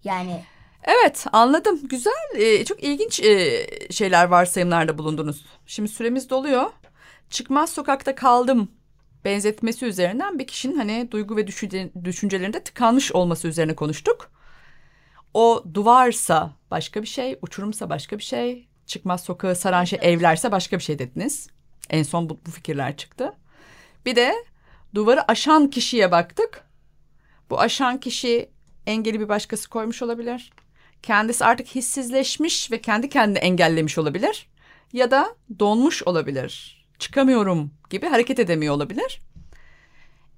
Yani 0.04 0.44
Evet 0.84 1.26
anladım. 1.32 1.88
Güzel. 1.88 2.12
Ee, 2.34 2.64
çok 2.64 2.82
ilginç 2.82 3.20
e, 3.20 3.66
şeyler 3.90 4.24
varsayımlarda 4.24 4.98
bulundunuz. 4.98 5.44
Şimdi 5.66 5.88
süremiz 5.88 6.30
doluyor. 6.30 6.70
Çıkmaz 7.30 7.70
sokakta 7.70 8.14
kaldım 8.14 8.68
benzetmesi 9.24 9.86
üzerinden 9.86 10.38
bir 10.38 10.46
kişinin 10.46 10.76
hani 10.76 11.08
duygu 11.10 11.36
ve 11.36 11.46
düşünce, 11.46 11.90
düşüncelerinde 12.04 12.64
tıkanmış 12.64 13.12
olması 13.12 13.48
üzerine 13.48 13.74
konuştuk. 13.74 14.30
O 15.34 15.64
duvarsa 15.74 16.50
başka 16.70 17.02
bir 17.02 17.06
şey, 17.06 17.38
uçurumsa 17.42 17.90
başka 17.90 18.18
bir 18.18 18.22
şey, 18.22 18.68
çıkmaz 18.86 19.24
sokağı 19.24 19.56
saran 19.56 19.84
şey 19.84 19.98
evlerse 20.02 20.52
başka 20.52 20.78
bir 20.78 20.82
şey 20.82 20.98
dediniz. 20.98 21.48
En 21.90 22.02
son 22.02 22.28
bu, 22.28 22.40
bu 22.46 22.50
fikirler 22.50 22.96
çıktı. 22.96 23.34
Bir 24.06 24.16
de 24.16 24.34
duvarı 24.94 25.30
aşan 25.30 25.70
kişiye 25.70 26.10
baktık. 26.10 26.64
Bu 27.50 27.60
aşan 27.60 28.00
kişi 28.00 28.51
engeli 28.86 29.20
bir 29.20 29.28
başkası 29.28 29.68
koymuş 29.68 30.02
olabilir. 30.02 30.52
Kendisi 31.02 31.44
artık 31.44 31.66
hissizleşmiş 31.66 32.70
ve 32.70 32.80
kendi 32.80 33.08
kendini 33.08 33.38
engellemiş 33.38 33.98
olabilir. 33.98 34.46
Ya 34.92 35.10
da 35.10 35.36
donmuş 35.58 36.02
olabilir. 36.02 36.84
Çıkamıyorum 36.98 37.70
gibi 37.90 38.06
hareket 38.06 38.38
edemiyor 38.38 38.74
olabilir. 38.74 39.20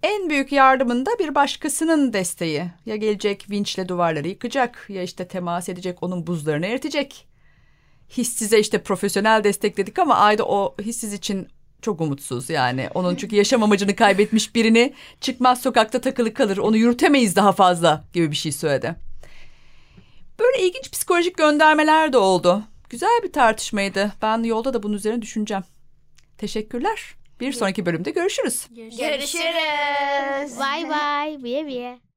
En 0.02 0.30
büyük 0.30 0.52
yardımında 0.52 1.10
bir 1.18 1.34
başkasının 1.34 2.12
desteği. 2.12 2.64
Ya 2.86 2.96
gelecek 2.96 3.50
vinçle 3.50 3.88
duvarları 3.88 4.28
yıkacak 4.28 4.86
ya 4.88 5.02
işte 5.02 5.28
temas 5.28 5.68
edecek 5.68 6.02
onun 6.02 6.26
buzlarını 6.26 6.66
eritecek. 6.66 7.26
Hissize 8.16 8.58
işte 8.58 8.82
profesyonel 8.82 9.44
destek 9.44 9.76
dedik 9.76 9.98
ama 9.98 10.14
Ayda 10.14 10.44
o 10.44 10.74
hissiz 10.80 11.12
için 11.12 11.48
çok 11.84 12.00
umutsuz 12.00 12.50
yani. 12.50 12.88
Onun 12.94 13.16
çünkü 13.16 13.36
yaşam 13.36 13.62
amacını 13.62 13.96
kaybetmiş 13.96 14.54
birini 14.54 14.94
çıkmaz 15.20 15.62
sokakta 15.62 16.00
takılı 16.00 16.34
kalır 16.34 16.56
onu 16.56 16.76
yürütemeyiz 16.76 17.36
daha 17.36 17.52
fazla 17.52 18.04
gibi 18.12 18.30
bir 18.30 18.36
şey 18.36 18.52
söyledi. 18.52 18.96
Böyle 20.38 20.66
ilginç 20.66 20.90
psikolojik 20.90 21.38
göndermeler 21.38 22.12
de 22.12 22.18
oldu. 22.18 22.62
Güzel 22.90 23.20
bir 23.22 23.32
tartışmaydı. 23.32 24.12
Ben 24.22 24.42
yolda 24.42 24.74
da 24.74 24.82
bunun 24.82 24.94
üzerine 24.94 25.22
düşüneceğim. 25.22 25.64
Teşekkürler. 26.38 27.14
Bir 27.40 27.52
sonraki 27.52 27.86
bölümde 27.86 28.10
görüşürüz. 28.10 28.66
Görüşürüz. 28.70 30.58
Bye 30.58 30.88
bye. 30.90 31.42
Bye 31.44 31.66
bye. 31.66 32.13